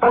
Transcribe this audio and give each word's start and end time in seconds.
A 0.00 0.06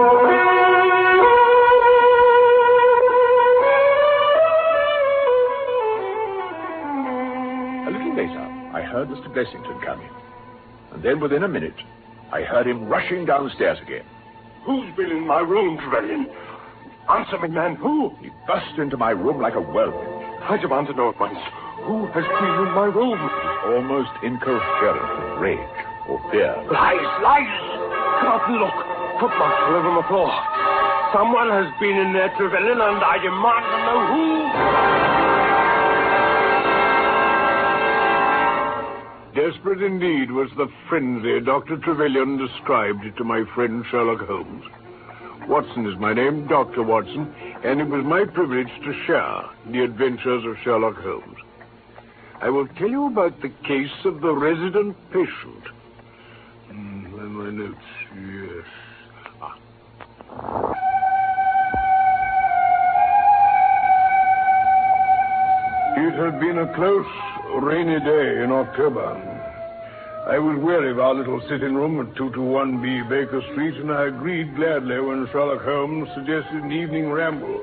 little 7.89 8.15
later, 8.15 8.45
I 8.73 8.81
heard 8.81 9.07
Mr. 9.07 9.33
Blessington 9.33 9.81
come 9.85 10.01
in. 10.01 10.09
And 10.93 11.03
then 11.03 11.19
within 11.19 11.43
a 11.43 11.47
minute, 11.47 11.75
I 12.33 12.41
heard 12.41 12.67
him 12.67 12.87
rushing 12.87 13.25
downstairs 13.25 13.77
again. 13.81 14.03
Who's 14.65 14.93
been 14.97 15.11
in 15.11 15.25
my 15.25 15.39
room, 15.39 15.77
Trevelyan? 15.77 16.27
Answer 17.09 17.39
me, 17.39 17.47
man. 17.47 17.75
Who? 17.75 18.11
He 18.21 18.29
burst 18.45 18.77
into 18.77 18.97
my 18.97 19.11
room 19.11 19.39
like 19.41 19.55
a 19.55 19.61
whirlwind. 19.61 20.43
I 20.43 20.57
demand 20.57 20.87
to 20.87 20.93
know 20.93 21.09
at 21.09 21.19
once. 21.19 21.37
Who 21.83 22.07
has 22.07 22.25
been 22.25 22.67
in 22.67 22.73
my 22.73 22.85
room? 22.85 23.19
almost 23.67 24.11
incoherent 24.23 25.03
with 25.03 25.41
rage 25.41 25.59
or 26.07 26.19
fear. 26.31 26.55
Lies, 26.71 27.21
lies! 27.21 27.47
Come 28.21 28.41
and 28.47 28.59
look. 28.61 28.96
Footmarks 29.19 29.57
all 29.65 29.75
over 29.75 30.01
the 30.01 30.07
floor. 30.07 30.29
Someone 31.11 31.49
has 31.49 31.73
been 31.79 31.97
in 31.97 32.13
there, 32.13 32.29
Trevelyan, 32.37 32.79
and 32.79 33.01
I 33.01 33.17
demand 33.17 33.65
to 33.65 33.77
know 33.87 33.99
who. 34.13 34.97
Desperate 39.41 39.81
indeed 39.81 40.31
was 40.31 40.49
the 40.57 40.67
frenzy 40.89 41.39
Dr. 41.39 41.77
Trevelyan 41.77 42.37
described 42.37 43.05
to 43.17 43.23
my 43.23 43.43
friend 43.55 43.83
Sherlock 43.89 44.27
Holmes. 44.27 44.65
Watson 45.47 45.85
is 45.87 45.97
my 45.97 46.13
name, 46.13 46.47
Dr. 46.47 46.83
Watson, 46.83 47.33
and 47.63 47.79
it 47.79 47.87
was 47.87 48.03
my 48.03 48.25
privilege 48.25 48.69
to 48.83 48.93
share 49.05 49.43
the 49.71 49.83
adventures 49.83 50.43
of 50.45 50.57
Sherlock 50.63 50.97
Holmes. 50.97 51.37
I 52.41 52.49
will 52.49 52.67
tell 52.77 52.89
you 52.89 53.07
about 53.07 53.41
the 53.41 53.49
case 53.65 54.05
of 54.05 54.21
the 54.21 54.33
resident 54.33 54.95
patient. 55.11 55.63
Mm, 56.69 57.13
are 57.13 57.29
my 57.29 57.49
notes? 57.49 57.87
It 65.97 66.13
had 66.13 66.39
been 66.39 66.59
a 66.59 66.73
close, 66.75 67.05
rainy 67.61 67.99
day 67.99 68.43
in 68.43 68.51
October. 68.51 69.37
I 70.27 70.37
was 70.39 70.57
weary 70.59 70.91
of 70.91 70.99
our 70.99 71.15
little 71.15 71.39
sitting 71.47 71.73
room 71.73 71.99
at 72.01 72.13
221B 72.15 73.09
Baker 73.09 73.41
Street, 73.53 73.75
and 73.75 73.91
I 73.91 74.07
agreed 74.07 74.55
gladly 74.55 74.99
when 74.99 75.27
Sherlock 75.31 75.63
Holmes 75.63 76.09
suggested 76.13 76.63
an 76.63 76.71
evening 76.71 77.09
ramble. 77.11 77.61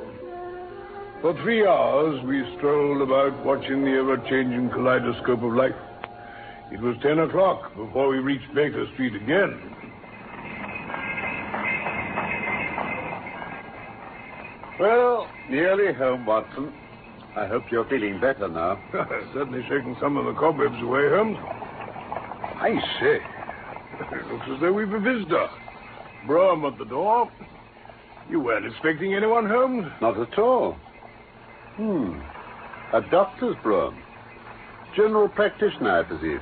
For 1.20 1.34
three 1.42 1.66
hours, 1.66 2.22
we 2.24 2.42
strolled 2.56 3.02
about 3.02 3.44
watching 3.44 3.84
the 3.84 3.98
ever-changing 3.98 4.70
kaleidoscope 4.70 5.42
of 5.42 5.52
life. 5.52 5.76
It 6.72 6.80
was 6.80 6.96
ten 7.02 7.18
o'clock 7.18 7.74
before 7.76 8.08
we 8.08 8.18
reached 8.18 8.52
Baker 8.54 8.86
Street 8.94 9.14
again. 9.14 9.83
Well, 14.78 15.28
nearly 15.48 15.92
home, 15.94 16.26
Watson. 16.26 16.72
I 17.36 17.46
hope 17.46 17.64
you're 17.70 17.88
feeling 17.88 18.20
better 18.20 18.48
now. 18.48 18.80
Certainly 19.32 19.62
shaking 19.62 19.96
some 20.00 20.16
of 20.16 20.24
the 20.24 20.38
cobwebs 20.38 20.80
away, 20.82 21.08
Holmes. 21.10 21.38
I 21.40 22.74
say, 23.00 23.18
it 24.16 24.26
looks 24.32 24.46
as 24.52 24.60
though 24.60 24.72
we've 24.72 24.92
a 24.92 25.00
visitor. 25.00 25.48
Brougham 26.26 26.64
at 26.64 26.78
the 26.78 26.84
door. 26.84 27.30
You 28.30 28.40
weren't 28.40 28.66
expecting 28.66 29.14
anyone, 29.14 29.48
Holmes? 29.48 29.86
Not 30.00 30.18
at 30.18 30.38
all. 30.38 30.76
Hmm. 31.76 32.20
A 32.92 33.00
doctor's 33.10 33.56
brougham. 33.62 34.00
General 34.96 35.28
practitioner, 35.28 36.00
I 36.00 36.02
perceive. 36.04 36.40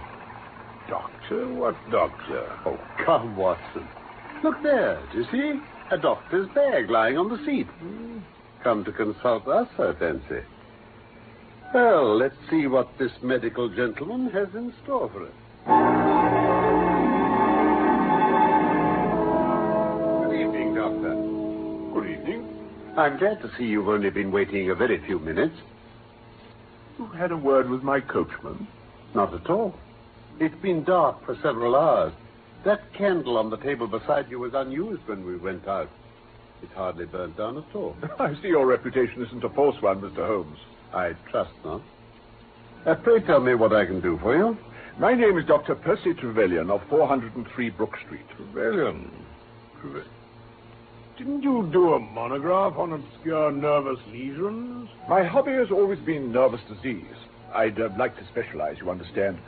Doctor? 0.89 1.55
What 1.55 1.75
doctor? 1.91 2.53
Oh, 2.67 2.79
come, 3.05 3.37
Watson. 3.37 3.87
Look 4.45 4.63
there. 4.63 5.03
Do 5.13 5.19
you 5.19 5.27
see? 5.33 5.61
A 5.91 5.99
doctor's 5.99 6.49
bag 6.55 6.91
lying 6.91 7.17
on 7.17 7.29
the 7.29 7.43
seat. 7.47 7.67
Come 8.63 8.85
to 8.85 8.93
consult 8.93 9.49
us, 9.49 9.67
I 9.77 9.93
fancy. 9.99 10.41
Well, 11.75 12.17
let's 12.17 12.37
see 12.49 12.69
what 12.69 12.97
this 12.97 13.11
medical 13.21 13.69
gentleman 13.69 14.31
has 14.31 14.49
in 14.55 14.73
store 14.85 15.11
for 15.11 15.25
us. 15.25 15.33
Good 20.29 20.41
evening, 20.41 20.75
Doctor. 20.77 21.15
Good 21.93 22.21
evening. 22.21 22.69
I'm 22.97 23.19
glad 23.19 23.43
to 23.43 23.51
see 23.59 23.65
you've 23.65 23.89
only 23.89 24.11
been 24.11 24.31
waiting 24.31 24.71
a 24.71 24.77
very 24.77 25.05
few 25.07 25.19
minutes. 25.19 25.57
You 26.99 27.07
had 27.07 27.33
a 27.33 27.37
word 27.37 27.69
with 27.69 27.83
my 27.83 28.01
coachman? 28.01 28.69
Not 29.13 29.35
at 29.35 29.51
all. 29.51 29.75
It's 30.39 30.55
been 30.63 30.85
dark 30.85 31.25
for 31.25 31.35
several 31.43 31.75
hours. 31.75 32.13
That 32.65 32.93
candle 32.93 33.39
on 33.39 33.51
the 33.51 33.57
table 33.57 33.89
beside 33.89 34.31
you 34.31 34.39
was 34.39 34.55
unused 34.55 35.03
when 35.07 35.27
we 35.27 35.37
went 35.37 35.67
out. 35.67 35.89
It 36.63 36.71
hardly 36.75 37.07
burned 37.07 37.37
down 37.37 37.59
at 37.59 37.75
all. 37.75 37.97
I 38.19 38.35
see 38.41 38.49
your 38.49 38.67
reputation 38.67 39.23
isn't 39.23 39.45
a 39.45 39.49
false 39.51 39.81
one, 39.83 40.01
Mr. 40.01 40.27
Holmes. 40.27 40.59
I 40.95 41.13
trust 41.31 41.51
not. 41.65 41.83
Uh, 42.87 42.95
pray 42.97 43.21
tell 43.21 43.41
me 43.41 43.55
what 43.55 43.73
I 43.73 43.85
can 43.87 44.01
do 44.01 44.19
for 44.23 44.37
you. 44.37 44.57
My 44.99 45.15
name 45.15 45.39
is 45.39 45.45
Dr. 45.47 45.75
Percy 45.75 46.15
Trevelyan 46.15 46.71
of 46.71 46.81
403 46.89 47.71
Brook 47.71 47.95
Street. 48.05 48.27
Trevelyan. 48.37 49.11
Treve- 49.81 50.05
Didn't 51.19 51.43
you 51.43 51.69
do 51.73 51.95
a 51.95 51.99
monograph 52.01 52.77
on 52.77 52.93
obscure 52.93 53.51
nervous 53.53 53.99
lesions? 54.11 54.89
My 55.09 55.25
hobby 55.25 55.53
has 55.53 55.71
always 55.71 55.99
been 56.01 56.31
nervous 56.33 56.61
disease. 56.69 57.05
I'd 57.55 57.81
uh, 57.81 57.89
like 57.99 58.17
to 58.19 58.27
specialize, 58.29 58.77
you 58.81 58.91
understand. 58.91 59.39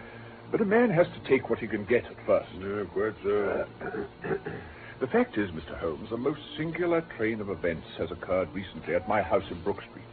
But 0.50 0.60
a 0.60 0.64
man 0.64 0.91
has 0.91 1.06
to 1.08 1.28
take 1.28 1.50
what 1.50 1.58
he 1.58 1.66
can 1.66 1.84
get 1.84 2.04
at 2.06 2.16
first. 2.26 2.48
Yeah, 2.58 2.84
quite 2.92 3.14
so. 3.22 3.66
The 5.00 5.06
fact 5.09 5.37
is, 5.37 5.50
Mr. 5.50 5.77
Holmes, 5.78 6.12
a 6.12 6.16
most 6.16 6.41
singular 6.56 7.00
train 7.16 7.41
of 7.41 7.50
events 7.50 7.87
has 7.99 8.10
occurred 8.10 8.49
recently 8.55 8.94
at 8.94 9.09
my 9.09 9.22
house 9.22 9.44
in 9.50 9.60
Brook 9.62 9.82
Street. 9.91 10.05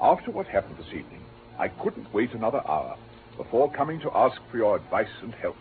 After 0.00 0.30
what 0.30 0.46
happened 0.46 0.76
this 0.78 0.88
evening, 0.88 1.24
I 1.58 1.68
couldn't 1.68 2.12
wait 2.12 2.32
another 2.34 2.62
hour 2.68 2.96
before 3.36 3.72
coming 3.72 4.00
to 4.00 4.10
ask 4.14 4.36
for 4.50 4.58
your 4.58 4.76
advice 4.76 5.08
and 5.22 5.34
help. 5.34 5.56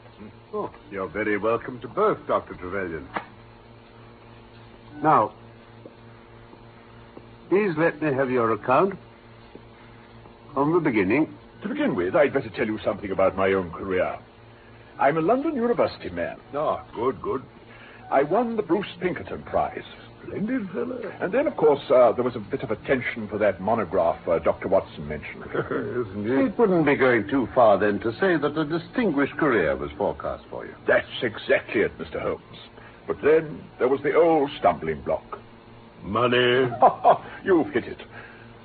Oh, 0.54 0.70
you're 0.92 1.08
very 1.08 1.38
welcome 1.38 1.80
to 1.80 1.88
both, 1.88 2.18
Dr. 2.28 2.56
Trevelyan. 2.56 3.08
Now, 5.02 5.34
please 7.50 7.74
let 7.78 8.02
me 8.02 8.14
have 8.14 8.30
your 8.30 8.52
account. 8.52 8.98
From 10.54 10.74
the 10.74 10.80
beginning. 10.80 11.34
To 11.62 11.70
begin 11.70 11.96
with, 11.96 12.16
I'd 12.16 12.34
better 12.34 12.50
tell 12.50 12.66
you 12.66 12.80
something 12.84 13.12
about 13.12 13.38
my 13.38 13.54
own 13.54 13.72
career. 13.72 14.18
I'm 15.00 15.18
a 15.18 15.22
London 15.22 15.56
University 15.56 16.10
man. 16.10 16.38
Ah, 16.54 16.84
good, 16.94 17.22
good. 17.22 17.44
I 18.12 18.24
won 18.24 18.58
the 18.58 18.62
Bruce 18.62 18.94
Pinkerton 19.00 19.42
Prize. 19.44 19.84
Splendid 20.22 20.70
fellow. 20.72 21.00
And 21.22 21.34
then, 21.34 21.48
of 21.48 21.56
course, 21.56 21.80
uh, 21.90 22.12
there 22.12 22.26
was 22.26 22.36
a 22.36 22.40
bit 22.40 22.62
of 22.62 22.70
attention 22.70 23.28
for 23.30 23.38
that 23.38 23.62
monograph 23.62 24.20
uh, 24.28 24.40
Dr. 24.40 24.68
Watson 24.68 25.08
mentioned. 25.08 25.44
yes, 25.54 26.08
indeed. 26.14 26.52
It 26.52 26.60
wouldn't 26.60 26.86
be 26.86 26.96
going 26.96 27.28
too 27.30 27.48
far 27.56 27.80
then 27.80 28.00
to 28.02 28.12
say 28.20 28.36
that 28.36 28.58
a 28.58 28.66
distinguished 28.66 29.38
career 29.38 29.78
was 29.78 29.90
forecast 29.98 30.44
for 30.50 30.66
you. 30.66 30.76
That's 30.86 31.08
exactly 31.24 31.82
it, 31.82 31.98
Mr. 31.98 32.22
Holmes. 32.22 32.58
But 33.08 33.18
then 33.24 33.64
there 33.80 33.88
was 33.88 34.02
the 34.04 34.14
old 34.14 34.50
stumbling 34.60 35.02
block. 35.02 35.40
Money. 36.04 36.68
You've 37.46 37.72
hit 37.74 37.86
it. 37.86 38.02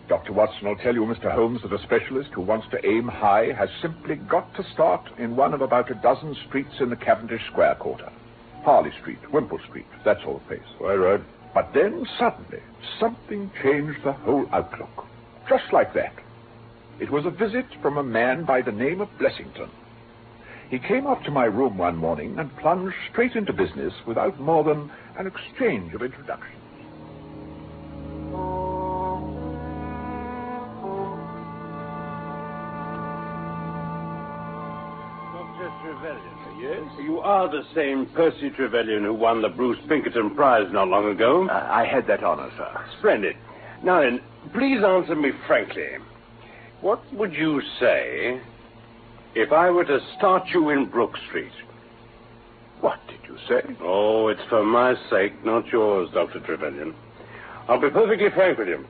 Dr. 0.08 0.32
Watson 0.32 0.66
will 0.66 0.76
tell 0.76 0.94
you, 0.94 1.02
Mr. 1.02 1.32
Holmes, 1.32 1.62
that 1.62 1.72
a 1.72 1.82
specialist 1.82 2.30
who 2.32 2.40
wants 2.40 2.66
to 2.70 2.84
aim 2.86 3.08
high 3.08 3.52
has 3.56 3.68
simply 3.80 4.16
got 4.16 4.54
to 4.56 4.64
start 4.72 5.02
in 5.18 5.36
one 5.36 5.54
of 5.54 5.62
about 5.62 5.90
a 5.90 5.94
dozen 5.94 6.36
streets 6.48 6.74
in 6.80 6.90
the 6.90 6.96
Cavendish 6.96 7.42
Square 7.50 7.76
quarter. 7.76 8.10
Harley 8.66 8.90
Street, 9.00 9.20
Wimpole 9.32 9.60
Street, 9.68 9.86
that 10.04 10.20
sort 10.24 10.42
of 10.42 10.48
place. 10.48 10.58
Quite 10.78 10.96
right. 10.96 11.20
But 11.54 11.70
then 11.72 12.04
suddenly, 12.18 12.58
something 12.98 13.48
changed 13.62 14.00
the 14.04 14.12
whole 14.12 14.44
outlook. 14.52 15.06
Just 15.48 15.72
like 15.72 15.94
that. 15.94 16.12
It 16.98 17.12
was 17.12 17.24
a 17.26 17.30
visit 17.30 17.66
from 17.80 17.96
a 17.96 18.02
man 18.02 18.44
by 18.44 18.62
the 18.62 18.72
name 18.72 19.00
of 19.00 19.08
Blessington. 19.20 19.70
He 20.68 20.80
came 20.80 21.06
up 21.06 21.22
to 21.22 21.30
my 21.30 21.44
room 21.44 21.78
one 21.78 21.96
morning 21.96 22.40
and 22.40 22.56
plunged 22.56 22.96
straight 23.12 23.36
into 23.36 23.52
business 23.52 23.92
without 24.04 24.40
more 24.40 24.64
than 24.64 24.90
an 25.16 25.28
exchange 25.28 25.94
of 25.94 26.02
introductions. 26.02 26.65
You 36.98 37.20
are 37.20 37.48
the 37.48 37.62
same 37.74 38.06
Percy 38.06 38.50
Trevelyan 38.50 39.04
who 39.04 39.14
won 39.14 39.42
the 39.42 39.48
Bruce 39.48 39.78
Pinkerton 39.88 40.34
Prize 40.34 40.66
not 40.72 40.88
long 40.88 41.08
ago. 41.10 41.48
I 41.50 41.84
had 41.84 42.06
that 42.06 42.24
honor, 42.24 42.50
sir. 42.56 42.84
Splendid. 42.98 43.36
Now 43.82 44.00
then, 44.00 44.20
please 44.52 44.82
answer 44.82 45.14
me 45.14 45.32
frankly. 45.46 45.86
What 46.80 47.00
would 47.14 47.32
you 47.34 47.60
say 47.78 48.40
if 49.34 49.52
I 49.52 49.70
were 49.70 49.84
to 49.84 50.00
start 50.16 50.44
you 50.52 50.70
in 50.70 50.86
Brook 50.86 51.16
Street? 51.28 51.52
What 52.80 52.98
did 53.08 53.20
you 53.28 53.36
say? 53.48 53.62
Oh, 53.82 54.28
it's 54.28 54.42
for 54.48 54.64
my 54.64 54.94
sake, 55.10 55.44
not 55.44 55.66
yours, 55.68 56.08
Dr. 56.12 56.40
Trevelyan. 56.40 56.94
I'll 57.68 57.80
be 57.80 57.90
perfectly 57.90 58.28
frank 58.30 58.58
with 58.58 58.68
you. 58.68 58.84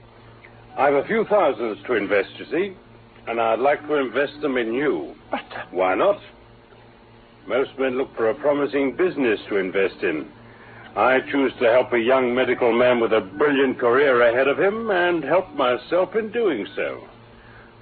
I've 0.77 0.95
a 0.95 1.05
few 1.07 1.25
thousands 1.25 1.79
to 1.87 1.95
invest, 1.95 2.31
you 2.39 2.45
see, 2.51 2.77
and 3.27 3.41
I'd 3.41 3.61
like 3.61 3.87
to 3.87 3.95
invest 3.95 4.41
them 4.43 4.57
in 4.57 4.75
you. 4.75 5.15
But, 5.31 5.41
uh, 5.57 5.65
Why 5.71 5.95
not? 5.95 6.21
Most 7.47 7.79
men 7.79 7.97
look 7.97 8.15
for 8.17 8.31
a 8.31 8.35
promising 8.35 8.97
business 8.97 9.41
to 9.49 9.57
invest 9.57 10.03
in. 10.03 10.29
I 10.97 11.21
choose 11.31 11.53
to 11.61 11.71
help 11.71 11.93
a 11.93 11.99
young 11.99 12.35
medical 12.35 12.73
man 12.73 13.01
with 13.01 13.13
a 13.13 13.21
brilliant 13.21 13.79
career 13.79 14.23
ahead 14.23 14.49
of 14.49 14.59
him 14.59 14.91
and 14.91 15.23
help 15.23 15.55
myself 15.55 16.17
in 16.17 16.33
doing 16.33 16.67
so. 16.75 17.07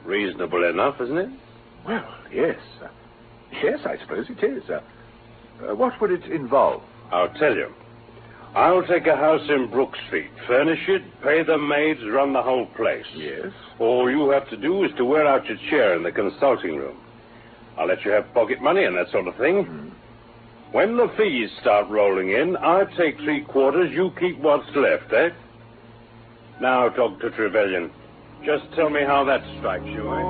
Reasonable 0.04 0.64
enough, 0.68 1.00
isn't 1.00 1.16
it? 1.16 1.30
well, 1.86 2.14
yes. 2.32 2.58
uh, 2.82 2.88
yes, 3.62 3.78
I 3.86 3.98
suppose 3.98 4.26
it 4.28 4.42
is. 4.44 4.68
Uh, 4.68 4.80
uh, 5.62 5.74
what 5.74 5.98
would 6.00 6.10
it 6.10 6.24
involve? 6.24 6.82
I'll 7.12 7.32
tell 7.34 7.54
you. 7.54 7.72
I'll 8.54 8.86
take 8.86 9.06
a 9.06 9.16
house 9.16 9.48
in 9.48 9.68
Brook 9.70 9.94
Street, 10.06 10.30
furnish 10.46 10.88
it, 10.88 11.02
pay 11.22 11.42
the 11.42 11.58
maids, 11.58 12.00
run 12.10 12.32
the 12.32 12.42
whole 12.42 12.66
place. 12.66 13.04
Yes? 13.14 13.52
All 13.80 14.10
you 14.10 14.30
have 14.30 14.48
to 14.50 14.56
do 14.56 14.84
is 14.84 14.92
to 14.96 15.04
wear 15.04 15.26
out 15.26 15.46
your 15.46 15.58
chair 15.70 15.96
in 15.96 16.02
the 16.02 16.12
consulting 16.12 16.76
room. 16.76 16.96
I'll 17.76 17.86
let 17.86 18.04
you 18.04 18.12
have 18.12 18.32
pocket 18.32 18.60
money 18.62 18.84
and 18.84 18.96
that 18.96 19.10
sort 19.10 19.26
of 19.26 19.36
thing. 19.36 19.92
When 20.72 20.96
the 20.96 21.08
fees 21.16 21.50
start 21.60 21.88
rolling 21.88 22.30
in, 22.30 22.56
I 22.56 22.84
take 22.96 23.16
three 23.18 23.44
quarters, 23.44 23.92
you 23.92 24.10
keep 24.18 24.38
what's 24.38 24.68
left, 24.74 25.12
eh? 25.12 25.30
Now, 26.60 26.88
Dr. 26.88 27.30
Trevelyan, 27.30 27.90
just 28.44 28.64
tell 28.74 28.90
me 28.90 29.02
how 29.04 29.24
that 29.24 29.40
strikes 29.58 29.86
you, 29.86 30.08
eh? 30.12 30.24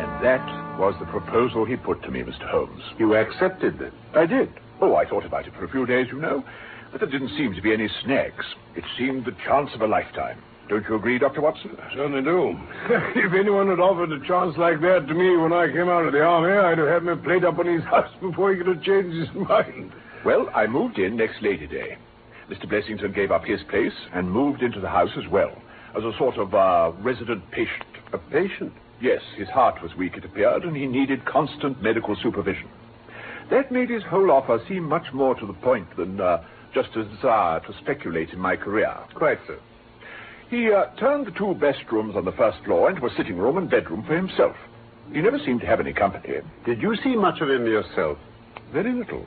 And 0.00 0.24
that 0.24 0.78
was 0.78 0.94
the 0.98 1.06
proposal 1.06 1.64
he 1.64 1.76
put 1.76 2.02
to 2.02 2.10
me, 2.10 2.20
Mr. 2.22 2.48
Holmes. 2.48 2.82
You 2.98 3.14
accepted 3.14 3.80
it? 3.80 3.92
I 4.14 4.26
did. 4.26 4.50
Oh, 4.80 4.96
I 4.96 5.04
thought 5.04 5.26
about 5.26 5.46
it 5.46 5.54
for 5.54 5.64
a 5.64 5.70
few 5.70 5.84
days, 5.84 6.08
you 6.10 6.18
know. 6.18 6.44
But 6.90 7.00
there 7.00 7.10
didn't 7.10 7.36
seem 7.36 7.54
to 7.54 7.62
be 7.62 7.72
any 7.72 7.88
snags. 8.02 8.44
It 8.74 8.84
seemed 8.98 9.24
the 9.24 9.36
chance 9.44 9.70
of 9.74 9.82
a 9.82 9.86
lifetime. 9.86 10.42
Don't 10.70 10.88
you 10.88 10.94
agree, 10.94 11.18
Dr. 11.18 11.40
Watson? 11.40 11.76
Certainly 11.92 12.22
do. 12.22 12.56
if 13.16 13.34
anyone 13.34 13.66
had 13.66 13.80
offered 13.80 14.12
a 14.12 14.24
chance 14.24 14.56
like 14.56 14.80
that 14.82 15.08
to 15.08 15.14
me 15.14 15.36
when 15.36 15.52
I 15.52 15.66
came 15.66 15.88
out 15.88 16.06
of 16.06 16.12
the 16.12 16.22
army, 16.22 16.52
I'd 16.56 16.78
have 16.78 16.86
had 16.86 17.02
me 17.02 17.20
played 17.24 17.44
up 17.44 17.58
on 17.58 17.66
his 17.66 17.82
house 17.90 18.08
before 18.20 18.52
he 18.52 18.58
could 18.58 18.68
have 18.68 18.82
changed 18.82 19.16
his 19.18 19.34
mind. 19.48 19.92
Well, 20.24 20.48
I 20.54 20.68
moved 20.68 20.98
in 20.98 21.16
next 21.16 21.42
Lady 21.42 21.66
Day. 21.66 21.98
Mr. 22.48 22.70
Blessington 22.70 23.12
gave 23.12 23.32
up 23.32 23.44
his 23.44 23.58
place 23.68 23.92
and 24.14 24.30
moved 24.30 24.62
into 24.62 24.80
the 24.80 24.88
house 24.88 25.10
as 25.18 25.28
well, 25.28 25.50
as 25.96 26.04
a 26.04 26.16
sort 26.16 26.38
of 26.38 26.54
uh, 26.54 26.92
resident 27.02 27.50
patient. 27.50 27.82
A 28.12 28.18
patient? 28.18 28.72
Yes, 29.00 29.22
his 29.36 29.48
heart 29.48 29.82
was 29.82 29.96
weak, 29.96 30.16
it 30.16 30.24
appeared, 30.24 30.62
and 30.62 30.76
he 30.76 30.86
needed 30.86 31.24
constant 31.24 31.82
medical 31.82 32.14
supervision. 32.22 32.68
That 33.50 33.72
made 33.72 33.90
his 33.90 34.04
whole 34.04 34.30
offer 34.30 34.62
seem 34.68 34.84
much 34.84 35.12
more 35.12 35.34
to 35.34 35.46
the 35.46 35.52
point 35.52 35.88
than 35.96 36.20
uh, 36.20 36.44
just 36.72 36.90
a 36.94 37.02
desire 37.02 37.58
to 37.58 37.74
speculate 37.80 38.30
in 38.30 38.38
my 38.38 38.54
career. 38.54 38.96
Quite 39.14 39.38
so. 39.48 39.56
He 40.50 40.72
uh, 40.72 40.86
turned 40.98 41.26
the 41.26 41.30
two 41.30 41.54
best 41.54 41.80
rooms 41.92 42.16
on 42.16 42.24
the 42.24 42.32
first 42.32 42.58
floor 42.64 42.90
into 42.90 43.06
a 43.06 43.14
sitting 43.16 43.36
room 43.36 43.56
and 43.56 43.70
bedroom 43.70 44.02
for 44.04 44.16
himself. 44.16 44.56
He 45.12 45.20
never 45.20 45.38
seemed 45.38 45.60
to 45.60 45.66
have 45.66 45.78
any 45.78 45.92
company. 45.92 46.38
Did 46.66 46.82
you 46.82 46.96
see 47.04 47.14
much 47.14 47.40
of 47.40 47.48
him 47.48 47.66
yourself? 47.66 48.18
Very 48.72 48.92
little. 48.92 49.24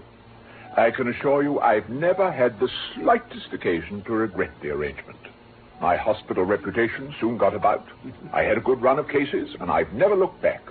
I 0.75 0.91
can 0.91 1.07
assure 1.07 1.43
you 1.43 1.59
I've 1.59 1.87
never 1.89 2.29
had 2.29 2.59
the 2.59 2.67
slightest 2.95 3.53
occasion 3.53 4.03
to 4.03 4.13
regret 4.13 4.51
the 4.61 4.71
arrangement. 4.71 5.19
My 5.81 5.95
hospital 5.95 6.43
reputation 6.43 7.13
soon 7.19 7.37
got 7.37 7.53
about. 7.53 7.85
I 8.33 8.41
had 8.41 8.57
a 8.57 8.61
good 8.61 8.81
run 8.81 8.99
of 8.99 9.07
cases, 9.07 9.55
and 9.59 9.71
I've 9.71 9.93
never 9.93 10.15
looked 10.15 10.41
back. 10.41 10.61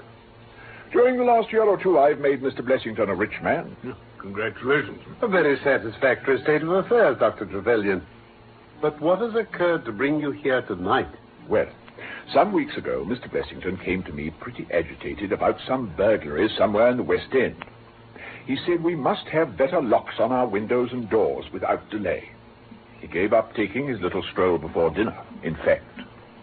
During 0.92 1.16
the 1.16 1.24
last 1.24 1.50
year 1.50 1.64
or 1.64 1.82
two, 1.82 1.98
I've 1.98 2.18
made 2.18 2.42
Mr. 2.42 2.60
Blessington 2.60 3.08
a 3.08 3.14
rich 3.14 3.40
man. 3.42 3.74
Congratulations. 4.18 5.00
A 5.22 5.28
very 5.28 5.58
satisfactory 5.64 6.42
state 6.42 6.62
of 6.62 6.70
affairs, 6.70 7.16
Dr. 7.18 7.46
Trevelyan. 7.46 8.02
But 8.82 9.00
what 9.00 9.20
has 9.20 9.36
occurred 9.36 9.84
to 9.84 9.92
bring 9.92 10.18
you 10.18 10.32
here 10.32 10.60
tonight? 10.62 11.08
Well, 11.48 11.68
some 12.34 12.52
weeks 12.52 12.76
ago, 12.76 13.04
Mr. 13.06 13.30
Blessington 13.30 13.80
came 13.84 14.02
to 14.02 14.12
me 14.12 14.30
pretty 14.30 14.66
agitated 14.72 15.30
about 15.30 15.60
some 15.68 15.94
burglaries 15.96 16.50
somewhere 16.58 16.88
in 16.88 16.96
the 16.96 17.04
West 17.04 17.32
End. 17.32 17.64
He 18.44 18.56
said 18.66 18.82
we 18.82 18.96
must 18.96 19.28
have 19.28 19.56
better 19.56 19.80
locks 19.80 20.16
on 20.18 20.32
our 20.32 20.48
windows 20.48 20.90
and 20.90 21.08
doors 21.08 21.44
without 21.52 21.88
delay. 21.90 22.28
He 23.00 23.06
gave 23.06 23.32
up 23.32 23.54
taking 23.54 23.86
his 23.86 24.00
little 24.00 24.24
stroll 24.32 24.58
before 24.58 24.90
dinner. 24.90 25.16
In 25.44 25.54
fact, 25.54 26.00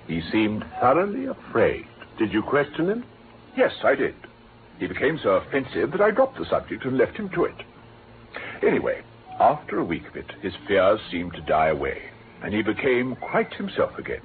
he 0.07 0.21
seemed 0.31 0.63
thoroughly 0.79 1.25
afraid. 1.25 1.85
Did 2.17 2.31
you 2.31 2.41
question 2.41 2.89
him? 2.89 3.03
Yes, 3.57 3.73
I 3.83 3.95
did. 3.95 4.15
He 4.79 4.87
became 4.87 5.19
so 5.21 5.31
offensive 5.31 5.91
that 5.91 6.01
I 6.01 6.11
dropped 6.11 6.37
the 6.37 6.45
subject 6.45 6.85
and 6.85 6.97
left 6.97 7.17
him 7.17 7.27
to 7.31 7.43
it. 7.43 7.65
Anyway, 8.65 9.01
after 9.41 9.77
a 9.77 9.83
week 9.83 10.07
of 10.07 10.15
it, 10.15 10.31
his 10.41 10.53
fears 10.67 11.01
seemed 11.11 11.33
to 11.33 11.41
die 11.41 11.67
away, 11.67 12.01
and 12.43 12.53
he 12.53 12.61
became 12.61 13.15
quite 13.15 13.53
himself 13.53 13.97
again. 13.97 14.21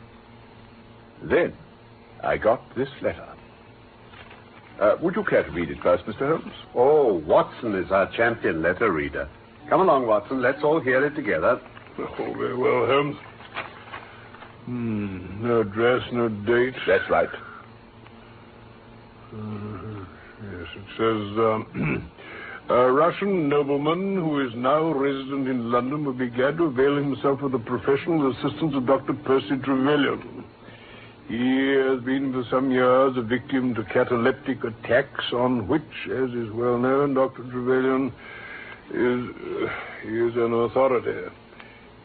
Then 1.23 1.55
I 2.23 2.37
got 2.37 2.63
this 2.77 2.89
letter. 3.03 3.29
Uh, 4.81 4.97
would 5.01 5.15
you 5.15 5.25
care 5.25 5.45
to 5.45 5.51
read 5.51 5.71
it 5.71 5.79
first, 5.83 6.05
Mr. 6.05 6.29
Holmes? 6.29 6.55
Oh, 6.75 7.15
Watson 7.27 7.75
is 7.77 7.91
our 7.93 8.11
champion 8.17 8.61
letter 8.63 8.91
reader. 8.91 9.29
Come 9.69 9.81
along, 9.81 10.07
Watson. 10.07 10.43
Let's 10.43 10.63
all 10.65 10.81
hear 10.81 11.05
it 11.07 11.15
together. 11.15 11.61
Oh, 11.99 12.35
very 12.37 12.57
well, 12.57 12.87
Holmes. 12.87 13.17
Hmm, 14.65 15.47
no 15.47 15.61
address, 15.61 16.03
no 16.13 16.29
date. 16.29 16.75
That's 16.87 17.09
right. 17.09 17.29
Uh, 19.33 20.05
yes, 20.43 20.69
it 20.77 20.85
says, 20.97 21.39
um, 21.39 22.11
a 22.69 22.91
Russian 22.91 23.49
nobleman 23.49 24.17
who 24.17 24.47
is 24.47 24.55
now 24.57 24.91
resident 24.93 25.49
in 25.49 25.71
London 25.71 26.05
would 26.07 26.19
be 26.19 26.31
glad 26.31 26.57
to 26.57 26.65
avail 26.65 26.97
himself 26.97 27.43
of 27.43 27.53
the 27.53 27.59
professional 27.59 28.31
assistance 28.31 28.75
of 28.75 28.87
Dr. 28.87 29.13
Percy 29.13 29.59
Trevelyan. 29.63 30.45
He 31.29 31.75
has 31.77 32.01
been 32.05 32.33
for 32.33 32.45
some 32.51 32.71
years 32.71 33.17
a 33.17 33.23
victim 33.23 33.75
to 33.75 33.85
cataleptic 33.85 34.65
attacks 34.65 35.25
on 35.33 35.69
which, 35.69 35.83
as 36.07 36.31
is 36.31 36.51
well 36.53 36.79
known, 36.79 37.15
Dr. 37.15 37.43
Trevelyan 37.45 38.13
is, 38.91 39.35
uh, 39.35 39.67
is 40.07 40.37
an 40.37 40.53
authority. 40.53 41.35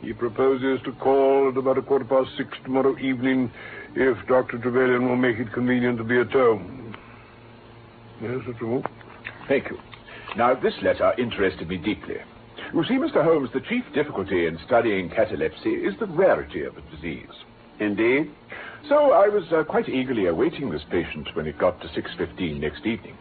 He 0.01 0.13
proposes 0.13 0.79
to 0.85 0.91
call 0.93 1.49
at 1.49 1.57
about 1.57 1.77
a 1.77 1.81
quarter 1.81 2.05
past 2.05 2.29
six 2.37 2.49
tomorrow 2.63 2.97
evening 2.99 3.51
if 3.95 4.17
Dr. 4.27 4.57
Trevelyan 4.57 5.07
will 5.07 5.17
make 5.17 5.37
it 5.37 5.51
convenient 5.53 5.97
to 5.97 6.03
be 6.03 6.19
at 6.19 6.31
home. 6.31 6.95
Yes, 8.21 8.39
that's 8.45 8.61
all. 8.61 8.83
Thank 9.47 9.69
you. 9.69 9.77
Now, 10.37 10.53
this 10.53 10.75
letter 10.81 11.13
interested 11.17 11.67
me 11.67 11.77
deeply. 11.77 12.17
You 12.73 12.83
see, 12.85 12.95
Mr. 12.95 13.23
Holmes, 13.23 13.49
the 13.51 13.61
chief 13.61 13.83
difficulty 13.93 14.45
in 14.45 14.59
studying 14.65 15.09
catalepsy 15.09 15.71
is 15.71 15.97
the 15.99 16.05
rarity 16.05 16.63
of 16.63 16.75
the 16.75 16.81
disease. 16.81 17.25
Indeed? 17.79 18.31
So 18.87 19.11
I 19.11 19.27
was 19.27 19.51
uh, 19.51 19.63
quite 19.63 19.89
eagerly 19.89 20.27
awaiting 20.27 20.69
this 20.69 20.83
patient 20.89 21.29
when 21.35 21.47
it 21.47 21.57
got 21.57 21.81
to 21.81 21.87
6.15 21.87 22.59
next 22.59 22.85
evening. 22.85 23.17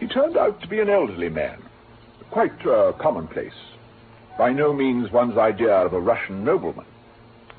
He 0.00 0.08
turned 0.08 0.36
out 0.36 0.60
to 0.60 0.68
be 0.68 0.80
an 0.80 0.90
elderly 0.90 1.28
man, 1.28 1.62
quite 2.30 2.66
uh, 2.66 2.92
commonplace. 3.00 3.52
By 4.36 4.52
no 4.52 4.72
means 4.72 5.12
one's 5.12 5.38
idea 5.38 5.72
of 5.72 5.92
a 5.92 6.00
Russian 6.00 6.44
nobleman. 6.44 6.86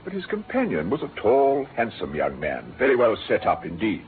But 0.04 0.14
his 0.14 0.26
companion 0.26 0.90
was 0.90 1.02
a 1.02 1.12
tall, 1.22 1.66
handsome 1.76 2.14
young 2.14 2.40
man, 2.40 2.76
very 2.78 2.98
well 2.98 3.16
set 3.28 3.46
up 3.46 3.66
indeed. 3.66 4.06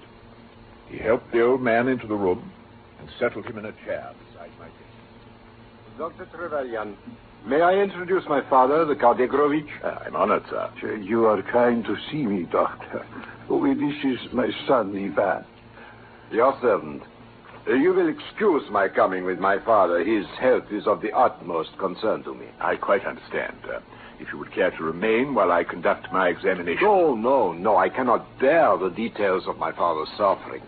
He 0.89 0.97
helped 0.97 1.31
the 1.31 1.41
old 1.41 1.61
man 1.61 1.87
into 1.87 2.07
the 2.07 2.15
room 2.15 2.51
and 2.99 3.09
settled 3.17 3.45
him 3.45 3.57
in 3.57 3.65
a 3.65 3.71
chair 3.85 4.11
beside 4.11 4.13
my 4.13 4.15
desk. 4.15 4.24
Dr. 5.97 6.25
Trevelyan, 6.25 6.97
may 7.45 7.61
I 7.61 7.75
introduce 7.75 8.25
my 8.27 8.41
father, 8.49 8.83
the 8.85 8.95
Count 8.95 9.19
Egrovich? 9.19 9.69
Uh, 9.83 9.99
I'm 10.05 10.15
honored, 10.15 10.43
sir. 10.49 10.95
You 10.97 11.25
are 11.25 11.41
kind 11.41 11.85
to 11.85 11.95
see 12.11 12.25
me, 12.25 12.43
Doctor. 12.51 13.05
Oh, 13.49 13.65
this 13.65 14.03
is 14.03 14.33
my 14.33 14.49
son, 14.67 14.95
Ivan. 14.95 15.45
Your 16.31 16.57
servant. 16.61 17.03
Uh, 17.67 17.73
you 17.73 17.93
will 17.93 18.09
excuse 18.09 18.63
my 18.69 18.87
coming 18.89 19.23
with 19.23 19.39
my 19.39 19.57
father. 19.63 20.03
His 20.03 20.25
health 20.39 20.65
is 20.71 20.85
of 20.85 21.01
the 21.01 21.11
utmost 21.13 21.77
concern 21.77 22.23
to 22.23 22.33
me. 22.33 22.47
I 22.59 22.75
quite 22.75 23.05
understand. 23.05 23.57
Uh, 23.63 23.79
if 24.19 24.31
you 24.31 24.37
would 24.39 24.51
care 24.51 24.71
to 24.71 24.83
remain 24.83 25.33
while 25.33 25.51
I 25.51 25.63
conduct 25.63 26.11
my 26.11 26.29
examination. 26.29 26.83
No, 26.83 27.15
no, 27.15 27.51
no. 27.53 27.77
I 27.77 27.89
cannot 27.89 28.39
bear 28.39 28.77
the 28.77 28.89
details 28.89 29.43
of 29.47 29.57
my 29.57 29.71
father's 29.71 30.09
suffering. 30.17 30.61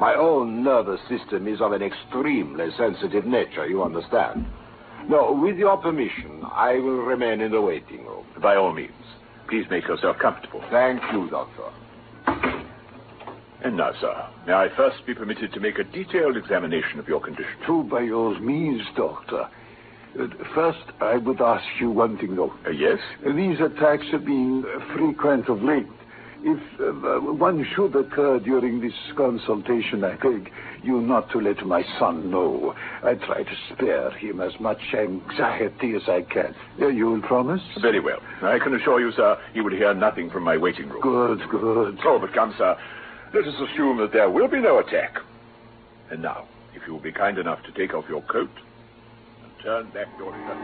My 0.00 0.14
own 0.14 0.64
nervous 0.64 1.00
system 1.08 1.46
is 1.46 1.60
of 1.60 1.72
an 1.72 1.82
extremely 1.82 2.68
sensitive 2.76 3.24
nature, 3.24 3.66
you 3.66 3.82
understand. 3.82 4.46
No, 5.08 5.32
with 5.32 5.56
your 5.56 5.76
permission, 5.76 6.42
I 6.52 6.74
will 6.74 7.02
remain 7.02 7.40
in 7.40 7.52
the 7.52 7.60
waiting 7.60 8.04
room. 8.06 8.24
By 8.42 8.56
all 8.56 8.72
means. 8.72 8.92
Please 9.48 9.66
make 9.70 9.86
yourself 9.86 10.16
comfortable. 10.18 10.62
Thank 10.70 11.00
you, 11.12 11.28
Doctor. 11.30 11.70
And 13.62 13.76
now, 13.76 13.92
sir, 14.00 14.28
may 14.46 14.52
I 14.52 14.68
first 14.76 15.06
be 15.06 15.14
permitted 15.14 15.52
to 15.52 15.60
make 15.60 15.78
a 15.78 15.84
detailed 15.84 16.36
examination 16.36 16.98
of 16.98 17.08
your 17.08 17.20
condition? 17.20 17.52
Do 17.66 17.82
by 17.84 18.08
all 18.10 18.38
means, 18.40 18.82
Doctor. 18.96 19.48
Uh, 20.20 20.26
First, 20.54 20.84
I 21.00 21.16
would 21.16 21.40
ask 21.40 21.64
you 21.80 21.90
one 21.90 22.18
thing, 22.18 22.36
though. 22.36 22.52
Uh, 22.66 22.70
yes? 22.70 22.98
These 23.24 23.60
attacks 23.60 24.04
have 24.12 24.24
been 24.24 24.64
frequent 24.94 25.48
of 25.48 25.62
late. 25.62 25.86
If 26.46 26.60
uh, 26.78 27.20
one 27.32 27.66
should 27.74 27.96
occur 27.96 28.38
during 28.38 28.82
this 28.82 28.92
consultation, 29.16 30.04
I 30.04 30.16
beg 30.16 30.52
you 30.82 31.00
not 31.00 31.30
to 31.30 31.40
let 31.40 31.64
my 31.64 31.82
son 31.98 32.30
know. 32.30 32.74
I 33.02 33.14
try 33.14 33.44
to 33.44 33.56
spare 33.72 34.10
him 34.10 34.42
as 34.42 34.52
much 34.60 34.80
anxiety 34.92 35.94
as 35.94 36.02
I 36.06 36.20
can. 36.20 36.54
Uh, 36.78 36.88
you 36.88 37.06
will 37.06 37.22
promise? 37.22 37.62
Very 37.80 37.98
well. 37.98 38.18
I 38.42 38.58
can 38.58 38.74
assure 38.74 39.00
you, 39.00 39.10
sir, 39.12 39.38
you 39.54 39.64
will 39.64 39.72
hear 39.72 39.94
nothing 39.94 40.28
from 40.28 40.42
my 40.42 40.58
waiting 40.58 40.90
room. 40.90 41.00
Good, 41.00 41.48
good. 41.48 41.98
Oh, 42.04 42.18
but 42.18 42.34
come, 42.34 42.54
sir. 42.58 42.76
Let 43.32 43.46
us 43.46 43.54
assume 43.54 43.96
that 43.98 44.12
there 44.12 44.28
will 44.28 44.48
be 44.48 44.60
no 44.60 44.80
attack. 44.80 45.16
And 46.10 46.20
now, 46.20 46.46
if 46.74 46.82
you 46.86 46.92
will 46.92 47.00
be 47.00 47.12
kind 47.12 47.38
enough 47.38 47.62
to 47.62 47.72
take 47.72 47.94
off 47.94 48.04
your 48.06 48.20
coat 48.20 48.50
and 49.42 49.52
turn 49.62 49.90
back 49.92 50.08
your 50.18 50.30
shirt. 50.30 50.58